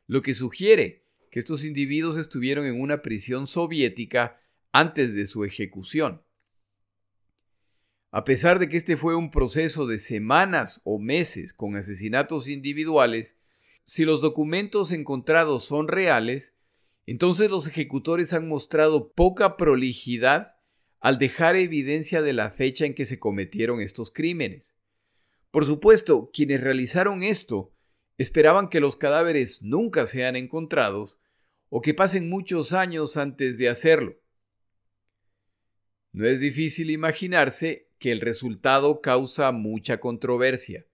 lo 0.07 0.23
que 0.23 0.33
sugiere 0.33 1.05
que 1.29 1.37
estos 1.37 1.65
individuos 1.65 2.17
estuvieron 2.17 2.65
en 2.65 2.81
una 2.81 3.03
prisión 3.03 3.45
soviética 3.45 4.41
antes 4.71 5.13
de 5.13 5.27
su 5.27 5.45
ejecución. 5.45 6.23
A 8.09 8.23
pesar 8.23 8.57
de 8.57 8.67
que 8.67 8.77
este 8.77 8.97
fue 8.97 9.15
un 9.15 9.29
proceso 9.29 9.85
de 9.85 9.99
semanas 9.99 10.81
o 10.83 10.97
meses 10.97 11.53
con 11.53 11.75
asesinatos 11.75 12.47
individuales, 12.47 13.37
si 13.83 14.03
los 14.03 14.21
documentos 14.21 14.91
encontrados 14.91 15.63
son 15.63 15.89
reales, 15.89 16.55
entonces 17.05 17.51
los 17.51 17.67
ejecutores 17.67 18.33
han 18.33 18.47
mostrado 18.47 19.11
poca 19.11 19.57
prolijidad 19.57 20.55
al 20.99 21.17
dejar 21.17 21.55
evidencia 21.55 22.21
de 22.21 22.33
la 22.33 22.51
fecha 22.51 22.85
en 22.85 22.93
que 22.93 23.05
se 23.05 23.19
cometieron 23.19 23.81
estos 23.81 24.11
crímenes. 24.11 24.75
Por 25.51 25.65
supuesto, 25.65 26.29
quienes 26.33 26.61
realizaron 26.61 27.23
esto 27.23 27.73
esperaban 28.17 28.69
que 28.69 28.79
los 28.79 28.97
cadáveres 28.97 29.61
nunca 29.61 30.05
sean 30.05 30.35
encontrados 30.35 31.19
o 31.69 31.81
que 31.81 31.93
pasen 31.93 32.29
muchos 32.29 32.73
años 32.73 33.15
antes 33.17 33.57
de 33.57 33.69
hacerlo. 33.69 34.19
No 36.11 36.27
es 36.27 36.39
difícil 36.39 36.89
imaginarse 36.89 37.87
que 37.97 38.11
el 38.11 38.19
resultado 38.19 39.01
causa 39.01 39.51
mucha 39.51 39.99
controversia. 39.99 40.85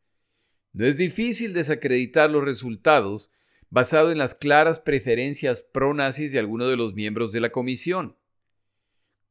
No 0.74 0.86
es 0.86 0.98
difícil 0.98 1.54
desacreditar 1.54 2.30
los 2.30 2.44
resultados 2.44 3.32
basado 3.70 4.12
en 4.12 4.18
las 4.18 4.36
claras 4.36 4.80
preferencias 4.80 5.64
pro-nazis 5.64 6.32
de 6.32 6.40
algunos 6.40 6.70
de 6.70 6.78
los 6.78 6.94
miembros 6.94 7.32
de 7.32 7.40
la 7.40 7.52
comisión. 7.52 8.18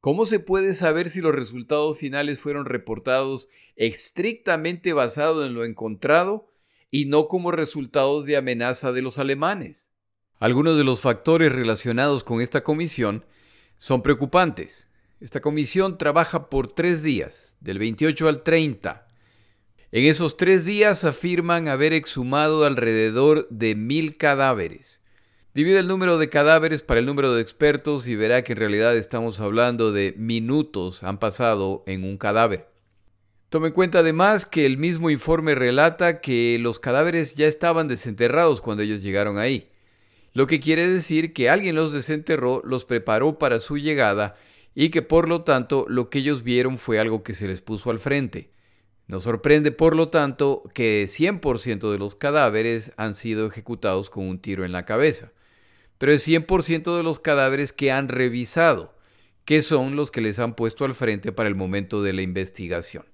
¿Cómo 0.04 0.26
se 0.26 0.38
puede 0.38 0.74
saber 0.74 1.08
si 1.08 1.22
los 1.22 1.34
resultados 1.34 1.96
finales 1.96 2.38
fueron 2.38 2.66
reportados 2.66 3.48
estrictamente 3.74 4.92
basados 4.92 5.46
en 5.46 5.54
lo 5.54 5.64
encontrado 5.64 6.52
y 6.90 7.06
no 7.06 7.26
como 7.26 7.52
resultados 7.52 8.26
de 8.26 8.36
amenaza 8.36 8.92
de 8.92 9.00
los 9.00 9.18
alemanes. 9.18 9.88
Algunos 10.36 10.76
de 10.76 10.84
los 10.84 11.00
factores 11.00 11.50
relacionados 11.52 12.22
con 12.22 12.42
esta 12.42 12.62
comisión 12.62 13.24
son 13.78 14.02
preocupantes. 14.02 14.88
Esta 15.20 15.40
comisión 15.40 15.96
trabaja 15.96 16.50
por 16.50 16.70
tres 16.70 17.02
días, 17.02 17.56
del 17.60 17.78
28 17.78 18.28
al 18.28 18.42
30. 18.42 19.08
En 19.90 20.04
esos 20.04 20.36
tres 20.36 20.66
días 20.66 21.04
afirman 21.04 21.66
haber 21.66 21.94
exhumado 21.94 22.66
alrededor 22.66 23.48
de 23.48 23.74
mil 23.74 24.18
cadáveres. 24.18 25.00
Divide 25.54 25.78
el 25.78 25.86
número 25.86 26.18
de 26.18 26.28
cadáveres 26.28 26.82
para 26.82 26.98
el 26.98 27.06
número 27.06 27.32
de 27.32 27.40
expertos 27.40 28.08
y 28.08 28.16
verá 28.16 28.42
que 28.42 28.54
en 28.54 28.58
realidad 28.58 28.96
estamos 28.96 29.38
hablando 29.38 29.92
de 29.92 30.12
minutos 30.16 31.04
han 31.04 31.20
pasado 31.20 31.84
en 31.86 32.02
un 32.02 32.18
cadáver. 32.18 32.66
Tome 33.50 33.68
en 33.68 33.72
cuenta 33.72 34.00
además 34.00 34.46
que 34.46 34.66
el 34.66 34.78
mismo 34.78 35.10
informe 35.10 35.54
relata 35.54 36.20
que 36.20 36.58
los 36.60 36.80
cadáveres 36.80 37.36
ya 37.36 37.46
estaban 37.46 37.86
desenterrados 37.86 38.60
cuando 38.60 38.82
ellos 38.82 39.00
llegaron 39.00 39.38
ahí, 39.38 39.70
lo 40.32 40.48
que 40.48 40.58
quiere 40.58 40.88
decir 40.88 41.32
que 41.32 41.48
alguien 41.48 41.76
los 41.76 41.92
desenterró, 41.92 42.60
los 42.64 42.84
preparó 42.84 43.38
para 43.38 43.60
su 43.60 43.78
llegada 43.78 44.34
y 44.74 44.88
que 44.88 45.02
por 45.02 45.28
lo 45.28 45.42
tanto 45.42 45.86
lo 45.88 46.10
que 46.10 46.18
ellos 46.18 46.42
vieron 46.42 46.78
fue 46.78 46.98
algo 46.98 47.22
que 47.22 47.32
se 47.32 47.46
les 47.46 47.60
puso 47.60 47.90
al 47.92 48.00
frente. 48.00 48.50
Nos 49.06 49.22
sorprende 49.22 49.70
por 49.70 49.94
lo 49.94 50.08
tanto 50.08 50.64
que 50.74 51.04
100% 51.04 51.92
de 51.92 51.98
los 51.98 52.16
cadáveres 52.16 52.90
han 52.96 53.14
sido 53.14 53.46
ejecutados 53.46 54.10
con 54.10 54.26
un 54.26 54.40
tiro 54.40 54.64
en 54.64 54.72
la 54.72 54.84
cabeza, 54.84 55.30
pero 55.98 56.12
es 56.12 56.26
100% 56.26 56.96
de 56.96 57.02
los 57.02 57.20
cadáveres 57.20 57.72
que 57.72 57.92
han 57.92 58.08
revisado, 58.08 58.94
que 59.44 59.62
son 59.62 59.96
los 59.96 60.10
que 60.10 60.20
les 60.20 60.38
han 60.38 60.54
puesto 60.54 60.84
al 60.84 60.94
frente 60.94 61.32
para 61.32 61.48
el 61.48 61.54
momento 61.54 62.02
de 62.02 62.12
la 62.12 62.22
investigación. 62.22 63.04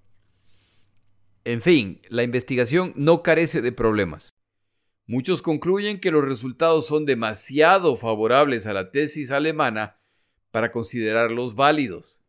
En 1.44 1.60
fin, 1.60 2.00
la 2.08 2.22
investigación 2.22 2.92
no 2.96 3.22
carece 3.22 3.62
de 3.62 3.72
problemas. 3.72 4.32
Muchos 5.06 5.42
concluyen 5.42 5.98
que 5.98 6.10
los 6.10 6.24
resultados 6.24 6.86
son 6.86 7.04
demasiado 7.04 7.96
favorables 7.96 8.66
a 8.66 8.72
la 8.72 8.90
tesis 8.90 9.30
alemana 9.30 9.98
para 10.50 10.70
considerarlos 10.70 11.54
válidos. 11.54 12.20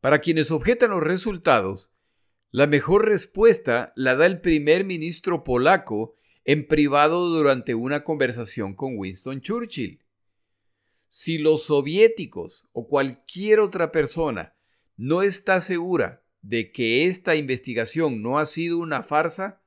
Para 0.00 0.20
quienes 0.20 0.50
objetan 0.50 0.90
los 0.90 1.02
resultados, 1.02 1.92
la 2.50 2.66
mejor 2.66 3.06
respuesta 3.06 3.92
la 3.96 4.16
da 4.16 4.26
el 4.26 4.40
primer 4.40 4.84
ministro 4.84 5.44
polaco 5.44 6.16
en 6.46 6.68
privado 6.68 7.28
durante 7.28 7.74
una 7.74 8.04
conversación 8.04 8.74
con 8.74 8.96
Winston 8.96 9.40
Churchill. 9.40 10.04
Si 11.08 11.38
los 11.38 11.64
soviéticos 11.64 12.68
o 12.72 12.86
cualquier 12.86 13.58
otra 13.58 13.90
persona 13.90 14.54
no 14.96 15.22
está 15.22 15.60
segura 15.60 16.22
de 16.42 16.70
que 16.70 17.06
esta 17.06 17.34
investigación 17.34 18.22
no 18.22 18.38
ha 18.38 18.46
sido 18.46 18.78
una 18.78 19.02
farsa, 19.02 19.60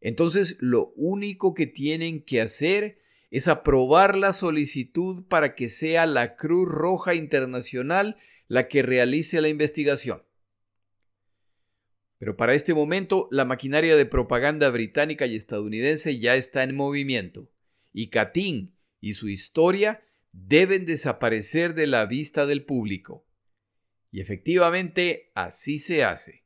entonces 0.00 0.56
lo 0.60 0.92
único 0.94 1.54
que 1.54 1.66
tienen 1.66 2.22
que 2.22 2.40
hacer 2.40 3.00
es 3.32 3.48
aprobar 3.48 4.16
la 4.16 4.32
solicitud 4.32 5.24
para 5.26 5.56
que 5.56 5.68
sea 5.68 6.06
la 6.06 6.36
Cruz 6.36 6.68
Roja 6.68 7.14
Internacional 7.16 8.16
la 8.46 8.68
que 8.68 8.82
realice 8.82 9.40
la 9.40 9.48
investigación. 9.48 10.22
Pero 12.18 12.36
para 12.36 12.54
este 12.54 12.72
momento 12.72 13.28
la 13.30 13.44
maquinaria 13.44 13.96
de 13.96 14.06
propaganda 14.06 14.70
británica 14.70 15.26
y 15.26 15.36
estadounidense 15.36 16.18
ya 16.18 16.36
está 16.36 16.62
en 16.62 16.74
movimiento, 16.74 17.50
y 17.92 18.08
Katyn 18.08 18.74
y 19.00 19.14
su 19.14 19.28
historia 19.28 20.02
deben 20.32 20.86
desaparecer 20.86 21.74
de 21.74 21.86
la 21.86 22.06
vista 22.06 22.46
del 22.46 22.64
público. 22.64 23.26
Y 24.10 24.20
efectivamente 24.20 25.30
así 25.34 25.78
se 25.78 26.04
hace. 26.04 26.44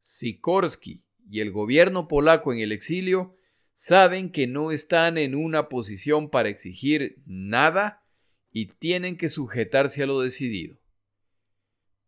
Sikorsky 0.00 1.04
y 1.28 1.40
el 1.40 1.50
gobierno 1.50 2.08
polaco 2.08 2.52
en 2.52 2.60
el 2.60 2.72
exilio 2.72 3.36
saben 3.72 4.30
que 4.30 4.46
no 4.46 4.70
están 4.70 5.18
en 5.18 5.34
una 5.34 5.68
posición 5.68 6.30
para 6.30 6.48
exigir 6.48 7.22
nada 7.26 8.04
y 8.50 8.66
tienen 8.66 9.16
que 9.16 9.28
sujetarse 9.28 10.02
a 10.02 10.06
lo 10.06 10.20
decidido. 10.20 10.78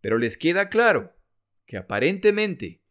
Pero 0.00 0.18
les 0.18 0.38
queda 0.38 0.68
claro 0.68 1.17
que 1.68 1.76
aparentemente 1.76 2.82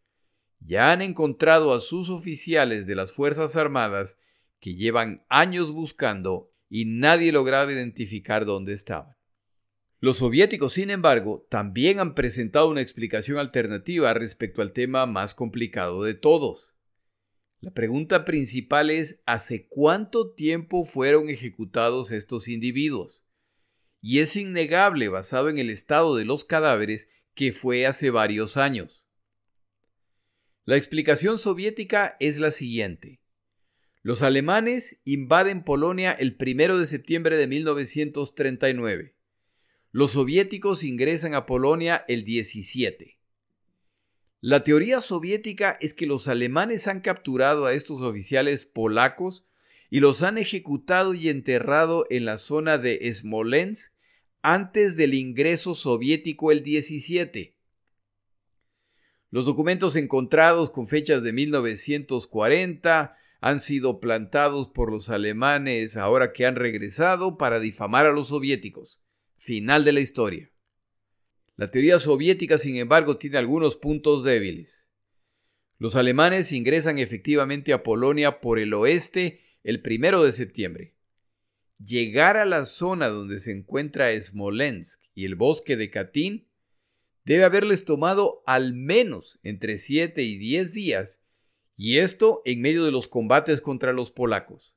ya 0.60 0.92
han 0.92 1.02
encontrado 1.02 1.74
a 1.74 1.82
sus 1.82 2.10
oficiales 2.10 2.86
de 2.88 2.96
las 2.96 3.12
Fuerzas 3.12 3.56
Armadas 3.58 4.20
que 4.60 4.76
llevan 4.76 5.26
años 5.30 5.72
buscando 5.72 6.54
y 6.70 6.86
nadie 6.86 7.32
lograba 7.32 7.72
identificar 7.74 8.46
dónde 8.46 8.74
estaban. 8.74 9.18
Los 10.00 10.18
soviéticos, 10.18 10.74
sin 10.74 10.92
embargo, 10.92 11.48
también 11.50 12.00
han 12.00 12.14
presentado 12.14 12.70
una 12.70 12.82
explicación 12.82 13.40
alternativa 13.40 14.14
respecto 14.14 14.62
al 14.62 14.74
tema 14.74 15.08
más 15.08 15.34
complicado 15.34 16.04
de 16.04 16.14
todos. 16.14 16.76
La 17.60 17.72
pregunta 17.72 18.26
principal 18.26 18.92
es 18.92 19.22
¿hace 19.26 19.68
cuánto 19.68 20.34
tiempo 20.34 20.86
fueron 20.86 21.30
ejecutados 21.30 22.12
estos 22.12 22.48
individuos? 22.48 23.26
Y 24.02 24.20
es 24.20 24.36
innegable, 24.36 25.10
basado 25.10 25.50
en 25.50 25.58
el 25.58 25.72
estado 25.72 26.16
de 26.16 26.26
los 26.26 26.46
cadáveres, 26.46 27.10
que 27.38 27.54
fue 27.54 27.86
hace 27.86 28.10
varios 28.10 28.58
años. 28.58 29.06
La 30.66 30.76
explicación 30.76 31.38
soviética 31.38 32.18
es 32.20 32.40
la 32.40 32.50
siguiente. 32.50 33.22
Los 34.02 34.24
alemanes 34.24 35.00
invaden 35.06 35.64
Polonia 35.64 36.12
el 36.12 36.36
1 36.38 36.80
de 36.80 36.86
septiembre 36.88 37.38
de 37.38 37.48
1939. 37.48 39.16
Los 39.92 40.12
soviéticos 40.12 40.84
ingresan 40.84 41.36
a 41.36 41.46
Polonia 41.46 42.04
el 42.08 42.24
17. 42.24 43.20
La 44.42 44.64
teoría 44.64 45.00
soviética 45.00 45.78
es 45.80 45.94
que 45.94 46.08
los 46.08 46.28
alemanes 46.28 46.88
han 46.88 47.02
capturado 47.02 47.68
a 47.68 47.74
estos 47.74 48.02
oficiales 48.02 48.66
polacos 48.66 49.46
y 49.92 50.00
los 50.00 50.24
han 50.24 50.40
ejecutado 50.40 51.14
y 51.14 51.30
enterrado 51.30 52.08
en 52.10 52.26
la 52.26 52.38
zona 52.38 52.80
de 52.80 53.14
Smolensk 53.14 53.94
antes 54.50 54.96
del 54.96 55.14
ingreso 55.14 55.74
soviético 55.74 56.54
el 56.54 56.64
17. 56.64 57.58
Los 59.30 59.46
documentos 59.46 59.98
encontrados 59.98 60.70
con 60.70 60.88
fechas 60.88 61.22
de 61.22 61.34
1940 61.34 63.18
han 63.42 63.60
sido 63.60 64.00
plantados 64.00 64.70
por 64.70 64.90
los 64.90 65.10
alemanes 65.10 65.98
ahora 65.98 66.32
que 66.32 66.46
han 66.46 66.56
regresado 66.56 67.38
para 67.38 67.60
difamar 67.60 68.06
a 68.06 68.14
los 68.14 68.30
soviéticos. 68.30 69.04
Final 69.36 69.84
de 69.84 69.92
la 69.92 70.00
historia. 70.00 70.50
La 71.58 71.70
teoría 71.70 72.00
soviética, 72.00 72.58
sin 72.58 72.78
embargo, 72.78 73.18
tiene 73.18 73.40
algunos 73.40 73.76
puntos 73.76 74.24
débiles. 74.24 74.88
Los 75.78 75.98
alemanes 75.98 76.54
ingresan 76.54 77.00
efectivamente 77.00 77.74
a 77.74 77.84
Polonia 77.84 78.40
por 78.40 78.60
el 78.60 78.74
oeste 78.74 79.42
el 79.66 79.82
primero 79.82 80.24
de 80.24 80.32
septiembre. 80.32 80.97
Llegar 81.84 82.38
a 82.38 82.46
la 82.46 82.66
zona 82.66 83.08
donde 83.10 83.40
se 83.40 83.52
encuentra 83.52 84.20
Smolensk 84.20 85.02
y 85.14 85.26
el 85.26 85.36
bosque 85.36 85.78
de 85.78 85.90
Katyn 85.90 86.48
debe 87.24 87.44
haberles 87.44 87.86
tomado 87.86 88.42
al 88.48 88.74
menos 88.74 89.40
entre 89.44 89.78
7 89.78 90.24
y 90.24 90.38
10 90.38 90.74
días, 90.74 91.22
y 91.76 91.98
esto 91.98 92.42
en 92.46 92.62
medio 92.62 92.84
de 92.86 92.92
los 92.92 93.08
combates 93.08 93.62
contra 93.62 93.94
los 93.94 94.12
polacos. 94.12 94.74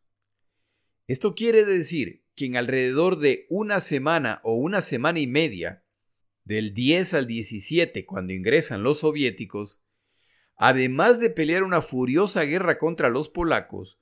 Esto 1.07 1.35
quiere 1.35 1.65
decir 1.65 2.25
que 2.35 2.45
en 2.45 2.57
alrededor 2.57 3.19
de 3.19 3.47
una 3.49 3.81
semana 3.81 4.41
o 4.43 4.55
una 4.55 4.81
semana 4.81 5.21
y 5.21 5.27
media, 5.27 5.85
del 6.45 6.75
10 6.75 7.15
al 7.15 7.27
17, 7.27 8.05
cuando 8.05 8.33
ingresan 8.33 8.83
los 8.83 9.01
soviéticos, 9.01 9.81
además 10.57 11.21
de 11.21 11.31
pelear 11.31 11.63
una 11.63 11.83
furiosa 11.83 12.43
guerra 12.43 12.79
contra 12.79 13.09
los 13.09 13.29
polacos, 13.29 14.01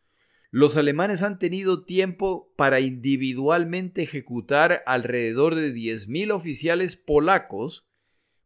los 0.51 0.77
alemanes 0.77 1.23
han 1.23 1.39
tenido 1.39 1.85
tiempo 1.85 2.53
para 2.57 2.81
individualmente 2.81 4.03
ejecutar 4.03 4.83
alrededor 4.87 5.55
de 5.55 5.75
10.000 5.75 6.33
oficiales 6.33 6.97
polacos, 6.97 7.87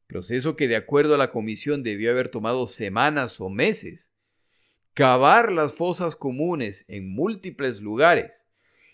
proceso 0.09 0.57
que 0.57 0.67
de 0.67 0.77
acuerdo 0.77 1.15
a 1.15 1.19
la 1.19 1.31
comisión 1.31 1.85
debió 1.85 2.11
haber 2.11 2.29
tomado 2.29 2.67
semanas 2.67 3.41
o 3.41 3.49
meses, 3.49 4.13
cavar 4.95 5.53
las 5.53 5.75
fosas 5.75 6.17
comunes 6.17 6.85
en 6.89 7.09
múltiples 7.09 7.81
lugares, 7.81 8.47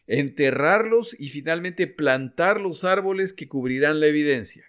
enterrarlos 0.06 1.16
y 1.18 1.30
finalmente 1.30 1.86
plantar 1.86 2.60
los 2.60 2.84
árboles 2.84 3.32
que 3.32 3.48
cubrirán 3.48 4.00
la 4.00 4.06
evidencia. 4.06 4.66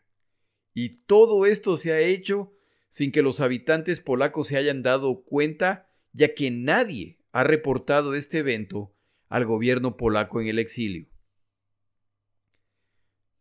Y 0.74 1.02
todo 1.06 1.46
esto 1.46 1.76
se 1.76 1.92
ha 1.92 2.00
hecho 2.00 2.54
sin 2.88 3.12
que 3.12 3.22
los 3.22 3.42
habitantes 3.42 4.00
polacos 4.00 4.48
se 4.48 4.58
hayan 4.58 4.82
dado 4.82 5.24
cuenta, 5.24 5.90
ya 6.14 6.34
que 6.34 6.50
nadie 6.52 7.19
ha 7.32 7.44
reportado 7.44 8.16
este 8.16 8.40
evento 8.40 8.96
al 9.28 9.46
gobierno 9.46 9.98
polaco 9.98 10.42
en 10.42 10.48
el 10.48 10.60
exilio. 10.60 11.08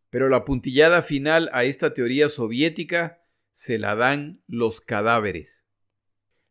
Pero 0.09 0.29
la 0.29 0.45
puntillada 0.45 1.01
final 1.01 1.49
a 1.53 1.63
esta 1.63 1.93
teoría 1.93 2.29
soviética 2.29 3.23
se 3.51 3.77
la 3.77 3.95
dan 3.95 4.43
los 4.47 4.81
cadáveres. 4.81 5.65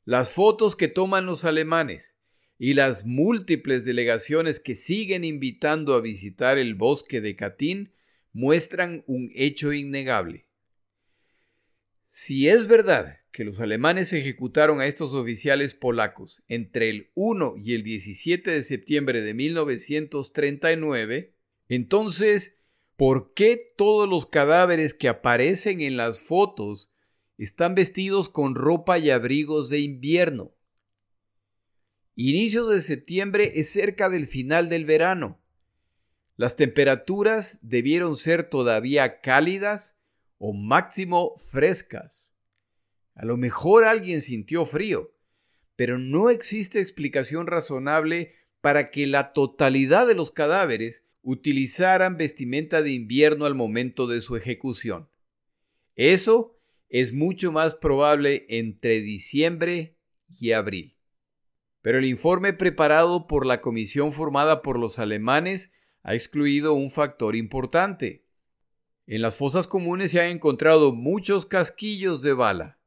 Las 0.04 0.30
fotos 0.30 0.76
que 0.76 0.88
toman 0.88 1.26
los 1.26 1.44
alemanes 1.44 2.16
y 2.58 2.74
las 2.74 3.04
múltiples 3.04 3.84
delegaciones 3.84 4.58
que 4.58 4.74
siguen 4.74 5.24
invitando 5.24 5.94
a 5.94 6.00
visitar 6.00 6.58
el 6.58 6.74
bosque 6.74 7.20
de 7.20 7.36
Katyn 7.36 7.94
muestran 8.32 9.04
un 9.06 9.30
hecho 9.34 9.72
innegable. 9.72 10.47
Si 12.08 12.48
es 12.48 12.66
verdad 12.66 13.18
que 13.30 13.44
los 13.44 13.60
alemanes 13.60 14.14
ejecutaron 14.14 14.80
a 14.80 14.86
estos 14.86 15.12
oficiales 15.12 15.74
polacos 15.74 16.42
entre 16.48 16.88
el 16.88 17.10
1 17.14 17.56
y 17.62 17.74
el 17.74 17.82
17 17.82 18.50
de 18.50 18.62
septiembre 18.62 19.20
de 19.20 19.34
1939, 19.34 21.34
entonces, 21.68 22.56
¿por 22.96 23.34
qué 23.34 23.74
todos 23.76 24.08
los 24.08 24.24
cadáveres 24.24 24.94
que 24.94 25.08
aparecen 25.08 25.82
en 25.82 25.98
las 25.98 26.20
fotos 26.20 26.90
están 27.36 27.74
vestidos 27.74 28.30
con 28.30 28.54
ropa 28.54 28.98
y 28.98 29.10
abrigos 29.10 29.68
de 29.68 29.80
invierno? 29.80 30.54
Inicios 32.14 32.70
de 32.70 32.80
septiembre 32.80 33.52
es 33.56 33.68
cerca 33.68 34.08
del 34.08 34.26
final 34.26 34.70
del 34.70 34.86
verano. 34.86 35.38
Las 36.36 36.56
temperaturas 36.56 37.58
debieron 37.60 38.16
ser 38.16 38.48
todavía 38.48 39.20
cálidas 39.20 39.97
o 40.38 40.52
máximo 40.52 41.36
frescas. 41.50 42.26
A 43.14 43.24
lo 43.24 43.36
mejor 43.36 43.84
alguien 43.84 44.22
sintió 44.22 44.64
frío, 44.64 45.12
pero 45.76 45.98
no 45.98 46.30
existe 46.30 46.80
explicación 46.80 47.46
razonable 47.46 48.32
para 48.60 48.90
que 48.90 49.06
la 49.06 49.32
totalidad 49.32 50.06
de 50.06 50.14
los 50.14 50.32
cadáveres 50.32 51.04
utilizaran 51.22 52.16
vestimenta 52.16 52.82
de 52.82 52.92
invierno 52.92 53.44
al 53.44 53.54
momento 53.54 54.06
de 54.06 54.20
su 54.20 54.36
ejecución. 54.36 55.08
Eso 55.94 56.58
es 56.88 57.12
mucho 57.12 57.52
más 57.52 57.74
probable 57.74 58.46
entre 58.48 59.00
diciembre 59.00 59.96
y 60.28 60.52
abril. 60.52 60.96
Pero 61.82 61.98
el 61.98 62.04
informe 62.04 62.52
preparado 62.52 63.26
por 63.26 63.46
la 63.46 63.60
comisión 63.60 64.12
formada 64.12 64.62
por 64.62 64.78
los 64.78 64.98
alemanes 64.98 65.72
ha 66.02 66.14
excluido 66.14 66.72
un 66.74 66.90
factor 66.90 67.36
importante. 67.36 68.24
En 69.10 69.22
las 69.22 69.36
fosas 69.36 69.66
comunes 69.66 70.10
se 70.10 70.20
han 70.20 70.26
encontrado 70.26 70.92
muchos 70.92 71.46
casquillos 71.46 72.20
de 72.20 72.34
bala. 72.34 72.78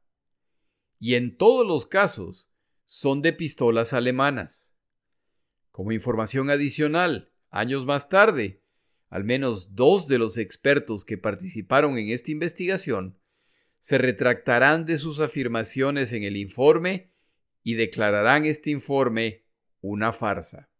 Y 1.00 1.16
en 1.16 1.36
todos 1.36 1.66
los 1.66 1.84
casos 1.84 2.48
son 2.86 3.22
de 3.22 3.32
pistolas 3.32 3.92
alemanas. 3.92 4.72
Como 5.72 5.90
información 5.90 6.48
adicional, 6.48 7.32
años 7.50 7.84
más 7.86 8.08
tarde, 8.08 8.62
al 9.08 9.24
menos 9.24 9.74
dos 9.74 10.06
de 10.06 10.20
los 10.20 10.38
expertos 10.38 11.04
que 11.04 11.18
participaron 11.18 11.98
en 11.98 12.10
esta 12.10 12.30
investigación 12.30 13.18
se 13.80 13.98
retractarán 13.98 14.86
de 14.86 14.98
sus 14.98 15.18
afirmaciones 15.18 16.12
en 16.12 16.22
el 16.22 16.36
informe 16.36 17.10
y 17.64 17.74
declararán 17.74 18.44
este 18.44 18.70
informe 18.70 19.44
una 19.80 20.12
farsa. 20.12 20.71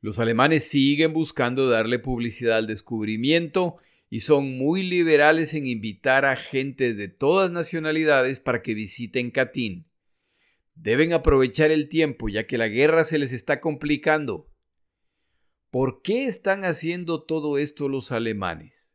Los 0.00 0.20
alemanes 0.20 0.68
siguen 0.68 1.12
buscando 1.12 1.68
darle 1.68 1.98
publicidad 1.98 2.58
al 2.58 2.66
descubrimiento 2.68 3.78
y 4.10 4.20
son 4.20 4.56
muy 4.56 4.82
liberales 4.82 5.54
en 5.54 5.66
invitar 5.66 6.24
a 6.24 6.32
agentes 6.32 6.96
de 6.96 7.08
todas 7.08 7.50
nacionalidades 7.50 8.40
para 8.40 8.62
que 8.62 8.74
visiten 8.74 9.30
Katyn. 9.30 9.86
Deben 10.76 11.12
aprovechar 11.12 11.72
el 11.72 11.88
tiempo 11.88 12.28
ya 12.28 12.46
que 12.46 12.58
la 12.58 12.68
guerra 12.68 13.02
se 13.02 13.18
les 13.18 13.32
está 13.32 13.60
complicando. 13.60 14.48
¿Por 15.70 16.00
qué 16.02 16.26
están 16.26 16.64
haciendo 16.64 17.24
todo 17.24 17.58
esto 17.58 17.88
los 17.88 18.12
alemanes? 18.12 18.92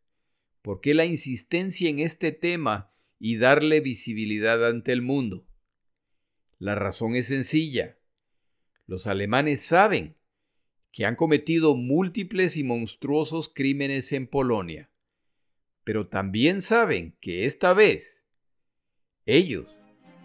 ¿Por 0.62 0.80
qué 0.80 0.94
la 0.94 1.06
insistencia 1.06 1.90
en 1.90 2.00
este 2.00 2.32
tema 2.32 2.94
y 3.20 3.36
darle 3.36 3.82
visibilidad 3.82 4.66
ante 4.66 4.94
el 4.94 5.02
mundo? 5.02 5.46
La 6.58 6.76
razón 6.76 7.16
es 7.16 7.28
sencilla. 7.28 8.00
Los 8.88 9.06
alemanes 9.06 9.62
saben 9.62 10.16
que 10.94 11.08
han 11.08 11.16
cometido 11.16 11.76
múltiples 11.76 12.56
y 12.56 12.64
monstruosos 12.64 13.50
crímenes 13.50 14.12
en 14.12 14.28
Polonia, 14.28 14.92
pero 15.84 16.08
también 16.08 16.62
saben 16.62 17.18
que 17.20 17.46
esta 17.46 17.74
vez 17.74 18.24
ellos 19.26 19.80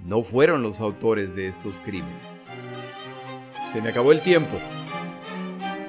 no 0.04 0.22
fueron 0.22 0.62
los 0.62 0.80
autores 0.80 1.34
de 1.34 1.48
estos 1.48 1.78
crímenes. 1.78 2.22
Se 3.72 3.80
me 3.80 3.88
acabó 3.88 4.12
el 4.12 4.20
tiempo. 4.20 4.56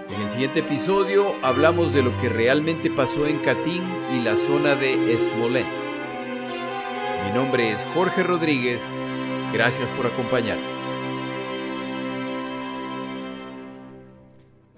En 0.10 0.22
el 0.22 0.30
siguiente 0.30 0.62
episodio 0.62 1.36
hablamos 1.44 1.94
de 1.94 2.02
lo 2.02 2.18
que 2.22 2.30
realmente 2.30 2.90
pasó 2.90 3.28
en 3.28 3.38
Katyn 3.40 3.84
y 4.16 4.24
la 4.24 4.38
zona 4.38 4.76
de 4.76 4.96
Smolensk. 5.20 5.90
Mi 7.26 7.34
nombre 7.34 7.72
es 7.72 7.86
Jorge 7.94 8.24
Rodríguez. 8.24 8.82
Gracias 9.52 9.92
por 9.92 10.08
acompañarme. 10.08 10.79